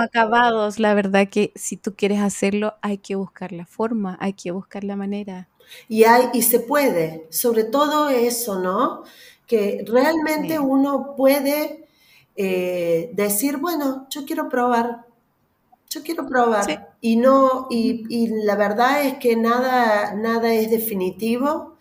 acabados, 0.00 0.78
la 0.78 0.94
verdad 0.94 1.28
que 1.28 1.50
si 1.56 1.76
tú 1.76 1.96
quieres 1.96 2.20
hacerlo 2.20 2.74
hay 2.82 2.98
que 2.98 3.16
buscar 3.16 3.50
la 3.50 3.66
forma, 3.66 4.16
hay 4.20 4.34
que 4.34 4.52
buscar 4.52 4.84
la 4.84 4.94
manera. 4.94 5.48
Y, 5.88 6.04
hay, 6.04 6.26
y 6.34 6.42
se 6.42 6.60
puede, 6.60 7.26
sobre 7.30 7.64
todo 7.64 8.10
eso, 8.10 8.60
¿no? 8.60 9.02
Que 9.48 9.84
realmente 9.88 10.60
uno 10.60 11.16
puede 11.16 11.82
eh, 12.36 13.10
decir, 13.14 13.58
bueno, 13.58 14.06
yo 14.10 14.24
quiero 14.24 14.48
probar, 14.48 15.04
yo 15.90 16.02
quiero 16.02 16.26
probar. 16.26 16.94
Y 17.00 17.16
no, 17.16 17.66
y, 17.70 18.28
la 18.44 18.56
verdad 18.56 19.04
es 19.04 19.18
que 19.18 19.36
nada, 19.36 20.14
nada 20.14 20.52
es 20.52 20.70
definitivo. 20.70 21.76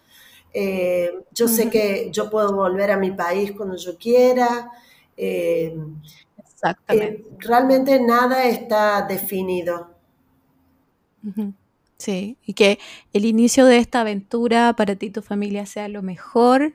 Eh, 0.54 1.12
yo 1.34 1.48
sé 1.48 1.70
que 1.70 2.10
yo 2.12 2.30
puedo 2.30 2.54
volver 2.54 2.92
a 2.92 2.98
mi 2.98 3.12
país 3.12 3.54
cuando 3.54 3.78
yo 3.78 3.98
quiera. 3.98 4.70
Eh, 5.16 5.78
Exactamente. 6.38 7.24
realmente 7.40 8.00
nada 8.02 8.46
está 8.46 9.04
definido. 9.04 9.92
Sí, 11.98 12.38
y 12.46 12.54
que 12.54 12.80
el 13.14 13.26
inicio 13.26 13.66
de 13.66 13.78
esta 13.78 14.02
aventura 14.02 14.74
para 14.76 14.96
ti 14.96 15.08
y 15.08 15.12
tu 15.12 15.22
familia 15.22 15.66
sea 15.66 15.88
lo 15.88 16.02
mejor 16.02 16.74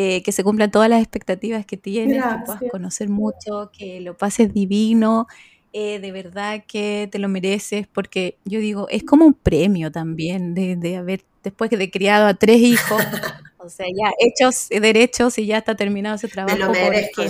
eh, 0.00 0.22
que 0.22 0.30
se 0.30 0.44
cumplan 0.44 0.70
todas 0.70 0.88
las 0.88 1.00
expectativas 1.00 1.66
que 1.66 1.76
tienes, 1.76 2.22
que 2.22 2.44
puedas 2.46 2.62
conocer 2.70 3.08
mucho, 3.08 3.72
que 3.76 4.00
lo 4.00 4.16
pases 4.16 4.54
divino, 4.54 5.26
eh, 5.72 5.98
de 5.98 6.12
verdad 6.12 6.62
que 6.68 7.08
te 7.10 7.18
lo 7.18 7.28
mereces, 7.28 7.88
porque 7.88 8.36
yo 8.44 8.60
digo, 8.60 8.86
es 8.90 9.02
como 9.02 9.24
un 9.24 9.34
premio 9.34 9.90
también 9.90 10.54
de, 10.54 10.76
de 10.76 10.98
haber, 10.98 11.24
después 11.42 11.68
de 11.70 11.90
criado 11.90 12.28
a 12.28 12.34
tres 12.34 12.58
hijos, 12.58 13.02
o 13.58 13.68
sea, 13.68 13.86
ya 13.88 14.12
hechos 14.20 14.68
derechos 14.68 15.36
y 15.36 15.46
ya 15.46 15.58
está 15.58 15.74
terminado 15.74 16.14
ese 16.14 16.28
trabajo. 16.28 16.56
Me 16.56 16.64
lo 16.64 16.70
merezco 16.70 17.22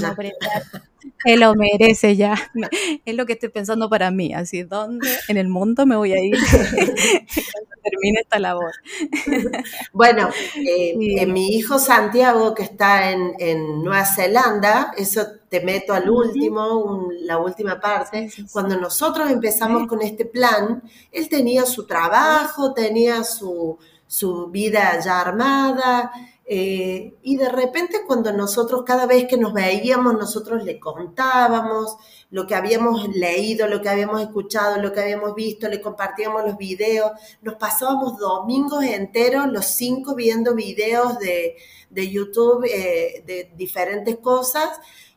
se 1.24 1.36
lo 1.36 1.54
merece 1.54 2.16
ya. 2.16 2.34
Es 3.04 3.14
lo 3.14 3.26
que 3.26 3.34
estoy 3.34 3.48
pensando 3.48 3.88
para 3.88 4.10
mí, 4.10 4.34
así, 4.34 4.62
¿dónde 4.62 5.08
en 5.28 5.36
el 5.36 5.48
mundo 5.48 5.86
me 5.86 5.96
voy 5.96 6.12
a 6.12 6.20
ir 6.20 6.36
cuando 6.36 6.92
termine 7.82 8.20
esta 8.20 8.38
labor? 8.38 8.72
Bueno, 9.92 10.28
eh, 10.56 11.26
mi 11.26 11.48
hijo 11.56 11.78
Santiago, 11.78 12.54
que 12.54 12.62
está 12.62 13.10
en, 13.10 13.82
Nueva 13.82 14.04
Zelanda, 14.04 14.92
eso 14.96 15.26
te 15.48 15.60
meto 15.60 15.92
al 15.92 16.08
último, 16.10 17.08
la 17.22 17.38
última 17.38 17.80
parte, 17.80 18.30
cuando 18.52 18.78
nosotros 18.78 19.30
empezamos 19.30 19.86
con 19.86 20.02
este 20.02 20.24
plan, 20.24 20.82
él 21.10 21.28
tenía 21.28 21.64
su 21.64 21.86
trabajo, 21.86 22.74
tenía 22.74 23.24
su, 23.24 23.78
su 24.06 24.48
vida 24.48 25.00
ya 25.02 25.20
armada, 25.20 26.12
eh, 26.50 27.14
y 27.22 27.36
de 27.36 27.50
repente 27.50 27.98
cuando 28.06 28.32
nosotros, 28.32 28.82
cada 28.86 29.04
vez 29.04 29.26
que 29.28 29.36
nos 29.36 29.52
veíamos, 29.52 30.14
nosotros 30.14 30.64
le 30.64 30.80
contábamos 30.80 31.98
lo 32.30 32.46
que 32.46 32.54
habíamos 32.54 33.06
leído, 33.14 33.66
lo 33.66 33.82
que 33.82 33.90
habíamos 33.90 34.22
escuchado, 34.22 34.80
lo 34.80 34.90
que 34.94 35.00
habíamos 35.00 35.34
visto, 35.34 35.68
le 35.68 35.82
compartíamos 35.82 36.42
los 36.46 36.56
videos, 36.56 37.12
nos 37.42 37.56
pasábamos 37.56 38.16
domingos 38.16 38.82
enteros, 38.82 39.46
los 39.48 39.66
cinco, 39.66 40.14
viendo 40.14 40.54
videos 40.54 41.18
de, 41.18 41.56
YouTube 41.90 42.64
eh, 42.64 43.22
de 43.26 43.52
diferentes 43.54 44.16
cosas. 44.16 44.70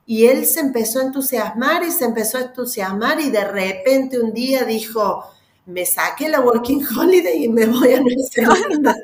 Y 0.05 0.25
él 0.25 0.45
se 0.45 0.59
empezó 0.59 0.99
a 0.99 1.03
entusiasmar 1.03 1.83
y 1.83 1.91
se 1.91 2.03
empezó 2.03 2.39
a 2.39 2.41
entusiasmar 2.41 3.21
y 3.21 3.29
de 3.29 3.45
repente 3.45 4.19
un 4.19 4.33
día 4.33 4.65
dijo, 4.65 5.23
me 5.65 5.85
saqué 5.85 6.27
la 6.27 6.41
Working 6.41 6.85
Holiday 6.85 7.45
y 7.45 7.47
me 7.47 7.67
voy 7.67 7.93
a 7.93 8.01
Nueva 8.01 8.21
Zelanda. 8.33 8.95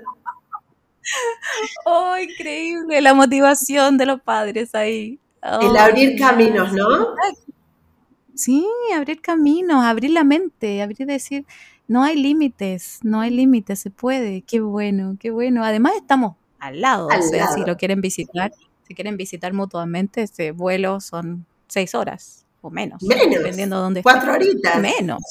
Oh, 1.85 2.17
increíble 2.17 3.01
la 3.01 3.13
motivación 3.13 3.97
de 3.97 4.05
los 4.05 4.21
padres 4.21 4.75
ahí. 4.75 5.19
El 5.41 5.77
abrir 5.77 6.17
caminos, 6.19 6.73
¿no? 6.73 7.15
Sí, 8.35 8.67
abrir 8.93 9.21
caminos, 9.21 9.83
abrir 9.83 10.11
la 10.11 10.23
mente, 10.23 10.81
abrir 10.81 11.07
decir, 11.07 11.45
no 11.87 12.03
hay 12.03 12.15
límites, 12.15 12.99
no 13.01 13.21
hay 13.21 13.31
límites, 13.31 13.79
se 13.79 13.89
puede, 13.89 14.41
qué 14.41 14.59
bueno, 14.59 15.15
qué 15.19 15.31
bueno. 15.31 15.63
Además 15.63 15.93
estamos 15.95 16.35
al 16.59 16.81
lado, 16.81 17.07
o 17.07 17.21
sea, 17.21 17.47
si 17.47 17.61
lo 17.65 17.77
quieren 17.77 18.01
visitar, 18.01 18.51
si 18.87 18.93
quieren 18.93 19.17
visitar 19.17 19.53
mutuamente, 19.53 20.23
ese 20.23 20.51
vuelo 20.51 20.99
son 20.99 21.45
seis 21.67 21.95
horas 21.95 22.45
o 22.61 22.69
menos, 22.69 23.01
menos 23.03 23.29
dependiendo 23.29 23.77
de 23.77 23.81
dónde 23.81 24.03
Cuatro 24.03 24.33
horitas. 24.33 24.79
Menos. 24.79 25.21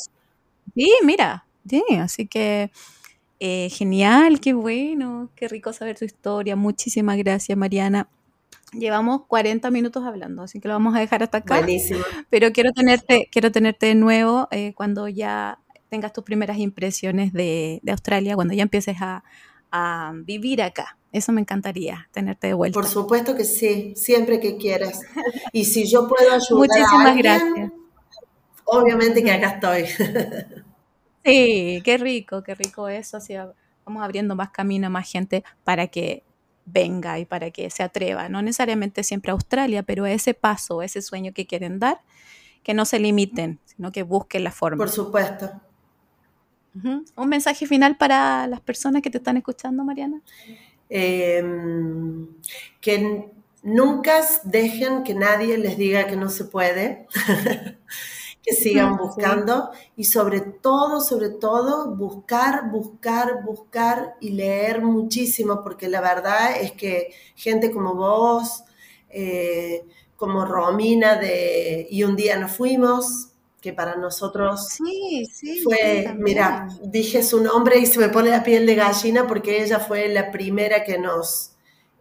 Sí, 0.74 0.90
mira, 1.04 1.46
sí, 1.68 1.82
así 2.00 2.26
que 2.26 2.70
eh, 3.38 3.68
genial, 3.70 4.40
qué 4.40 4.54
bueno, 4.54 5.30
qué 5.36 5.48
rico 5.48 5.72
saber 5.72 5.98
tu 5.98 6.04
historia. 6.04 6.56
Muchísimas 6.56 7.18
gracias, 7.18 7.56
Mariana. 7.56 8.08
Llevamos 8.72 9.22
40 9.28 9.70
minutos 9.70 10.04
hablando, 10.04 10.42
así 10.42 10.60
que 10.60 10.68
lo 10.68 10.74
vamos 10.74 10.96
a 10.96 11.00
dejar 11.00 11.22
hasta 11.22 11.38
acá. 11.38 11.58
Buenísimo. 11.58 12.00
Pero 12.30 12.52
quiero 12.52 12.72
tenerte, 12.72 13.28
quiero 13.30 13.52
tenerte 13.52 13.86
de 13.86 13.94
nuevo 13.94 14.48
eh, 14.50 14.72
cuando 14.74 15.08
ya 15.08 15.60
tengas 15.88 16.12
tus 16.12 16.24
primeras 16.24 16.58
impresiones 16.58 17.32
de, 17.32 17.80
de 17.82 17.92
Australia, 17.92 18.34
cuando 18.34 18.54
ya 18.54 18.62
empieces 18.62 18.96
a, 19.00 19.22
a, 19.70 20.12
vivir 20.14 20.62
acá. 20.62 20.98
Eso 21.12 21.32
me 21.32 21.40
encantaría, 21.40 22.08
tenerte 22.12 22.48
de 22.48 22.54
vuelta. 22.54 22.74
Por 22.74 22.88
supuesto 22.88 23.34
que 23.36 23.44
sí, 23.44 23.94
siempre 23.96 24.40
que 24.40 24.56
quieras. 24.56 25.00
Y 25.52 25.64
si 25.64 25.88
yo 25.88 26.08
puedo 26.08 26.30
ayudar 26.30 26.68
Muchísimas 26.68 27.06
a 27.06 27.08
alguien, 27.08 27.22
gracias. 27.22 27.72
obviamente 28.64 29.22
que 29.22 29.32
acá 29.32 29.48
estoy. 29.60 29.84
Sí, 31.26 31.82
qué 31.84 31.98
rico, 31.98 32.42
qué 32.44 32.54
rico 32.54 32.88
eso. 32.88 33.16
Así 33.16 33.34
vamos 33.84 34.02
abriendo 34.02 34.36
más 34.36 34.50
camino 34.50 34.86
a 34.86 34.90
más 34.90 35.10
gente 35.10 35.42
para 35.64 35.88
que 35.88 36.22
venga 36.66 37.18
y 37.18 37.24
para 37.24 37.50
que 37.50 37.68
se 37.70 37.82
atreva. 37.82 38.28
No 38.28 38.42
necesariamente 38.42 39.02
siempre 39.02 39.30
a 39.30 39.34
Australia, 39.34 39.82
pero 39.82 40.04
a 40.04 40.12
ese 40.12 40.34
paso, 40.34 40.80
a 40.80 40.84
ese 40.84 41.02
sueño 41.02 41.32
que 41.32 41.46
quieren 41.46 41.80
dar, 41.80 42.00
que 42.62 42.74
no 42.74 42.84
se 42.84 43.00
limiten, 43.00 43.58
sino 43.64 43.90
que 43.90 44.04
busquen 44.04 44.44
la 44.44 44.52
forma. 44.52 44.78
Por 44.78 44.90
supuesto. 44.90 45.50
¿Un 47.16 47.28
mensaje 47.28 47.66
final 47.66 47.96
para 47.96 48.46
las 48.46 48.60
personas 48.60 49.02
que 49.02 49.10
te 49.10 49.18
están 49.18 49.38
escuchando, 49.38 49.82
Mariana? 49.82 50.20
Eh, 50.90 51.42
que 52.80 53.30
nunca 53.62 54.20
dejen 54.44 55.02
que 55.02 55.14
nadie 55.14 55.58
les 55.58 55.76
diga 55.76 56.06
que 56.06 56.16
no 56.16 56.28
se 56.28 56.44
puede, 56.44 57.06
que 58.46 58.54
sigan 58.54 58.96
buscando 58.96 59.70
y 59.96 60.04
sobre 60.04 60.40
todo, 60.40 61.00
sobre 61.00 61.30
todo, 61.30 61.94
buscar, 61.96 62.70
buscar, 62.70 63.42
buscar 63.44 64.14
y 64.20 64.30
leer 64.30 64.82
muchísimo, 64.82 65.62
porque 65.64 65.88
la 65.88 66.00
verdad 66.00 66.56
es 66.60 66.72
que 66.72 67.12
gente 67.34 67.72
como 67.72 67.94
vos, 67.96 68.62
eh, 69.10 69.84
como 70.16 70.44
Romina 70.46 71.16
de 71.16 71.86
Y 71.90 72.04
un 72.04 72.16
día 72.16 72.38
nos 72.38 72.52
fuimos, 72.52 73.28
que 73.60 73.72
para 73.72 73.96
nosotros 73.96 74.76
Sí, 74.76 75.26
sí. 75.32 75.64
fue, 75.64 76.14
mira, 76.18 76.68
dije 76.82 77.22
su 77.22 77.40
nombre 77.42 77.78
y 77.78 77.86
se 77.86 77.98
me 77.98 78.08
pone 78.08 78.30
la 78.30 78.42
piel 78.44 78.66
de 78.66 78.74
gallina 78.76 79.26
porque 79.26 79.62
ella 79.62 79.80
fue 79.80 80.08
la 80.08 80.30
primera 80.30 80.84
que 80.84 80.98
nos, 80.98 81.52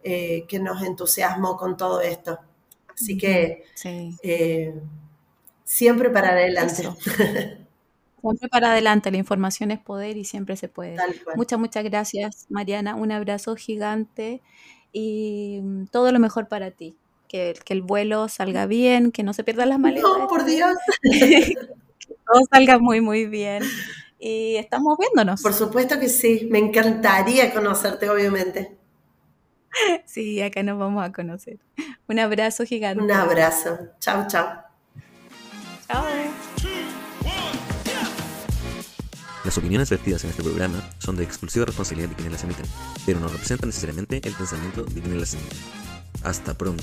eh, 0.04 0.44
que 0.48 0.58
nos 0.58 0.82
entusiasmó 0.82 1.56
con 1.56 1.76
todo 1.76 2.00
esto. 2.00 2.38
Así 2.94 3.16
que 3.16 3.64
Sí. 3.74 4.18
eh, 4.22 4.74
siempre 5.66 6.08
para 6.08 6.30
adelante. 6.30 6.82
Eso. 6.82 6.96
Siempre 8.22 8.48
para 8.48 8.72
adelante, 8.72 9.12
la 9.12 9.18
información 9.18 9.70
es 9.70 9.78
poder 9.78 10.16
y 10.16 10.24
siempre 10.24 10.56
se 10.56 10.68
puede. 10.68 10.96
Muchas, 11.36 11.60
muchas 11.60 11.84
gracias, 11.84 12.46
Mariana. 12.48 12.96
Un 12.96 13.12
abrazo 13.12 13.54
gigante 13.54 14.42
y 14.90 15.60
mm, 15.62 15.86
todo 15.92 16.10
lo 16.10 16.18
mejor 16.18 16.48
para 16.48 16.72
ti. 16.72 16.96
Que, 17.28 17.54
que 17.64 17.72
el 17.74 17.82
vuelo 17.82 18.28
salga 18.28 18.66
bien, 18.66 19.12
que 19.12 19.22
no 19.22 19.32
se 19.32 19.44
pierdan 19.44 19.68
las 19.68 19.78
maletas. 19.78 20.10
No, 20.18 20.26
por 20.26 20.44
Dios. 20.44 20.74
que 21.02 21.54
todo 22.26 22.40
salga 22.50 22.78
muy, 22.78 23.00
muy 23.00 23.26
bien. 23.26 23.62
Y 24.18 24.56
estamos 24.56 24.98
viéndonos. 24.98 25.40
Por 25.42 25.52
supuesto 25.52 26.00
que 26.00 26.08
sí. 26.08 26.48
Me 26.50 26.58
encantaría 26.58 27.52
conocerte, 27.52 28.08
obviamente. 28.10 28.76
Sí, 30.06 30.40
acá 30.40 30.62
nos 30.62 30.78
vamos 30.78 31.04
a 31.04 31.12
conocer. 31.12 31.58
Un 32.08 32.18
abrazo 32.18 32.64
gigante. 32.64 33.02
Un 33.02 33.12
abrazo. 33.12 33.78
Chao. 34.00 34.26
Chao. 34.26 34.65
Las 39.44 39.58
opiniones 39.58 39.88
vertidas 39.90 40.24
en 40.24 40.30
este 40.30 40.42
programa 40.42 40.82
son 40.98 41.16
de 41.16 41.22
exclusiva 41.22 41.64
responsabilidad 41.64 42.08
de 42.08 42.14
quienes 42.16 42.32
las 42.32 42.44
emiten, 42.44 42.66
pero 43.04 43.20
no 43.20 43.28
representan 43.28 43.68
necesariamente 43.68 44.20
el 44.24 44.34
pensamiento 44.34 44.82
de 44.82 45.00
quienes 45.00 45.20
las 45.20 45.34
emiten. 45.34 45.58
Hasta 46.24 46.54
pronto. 46.54 46.82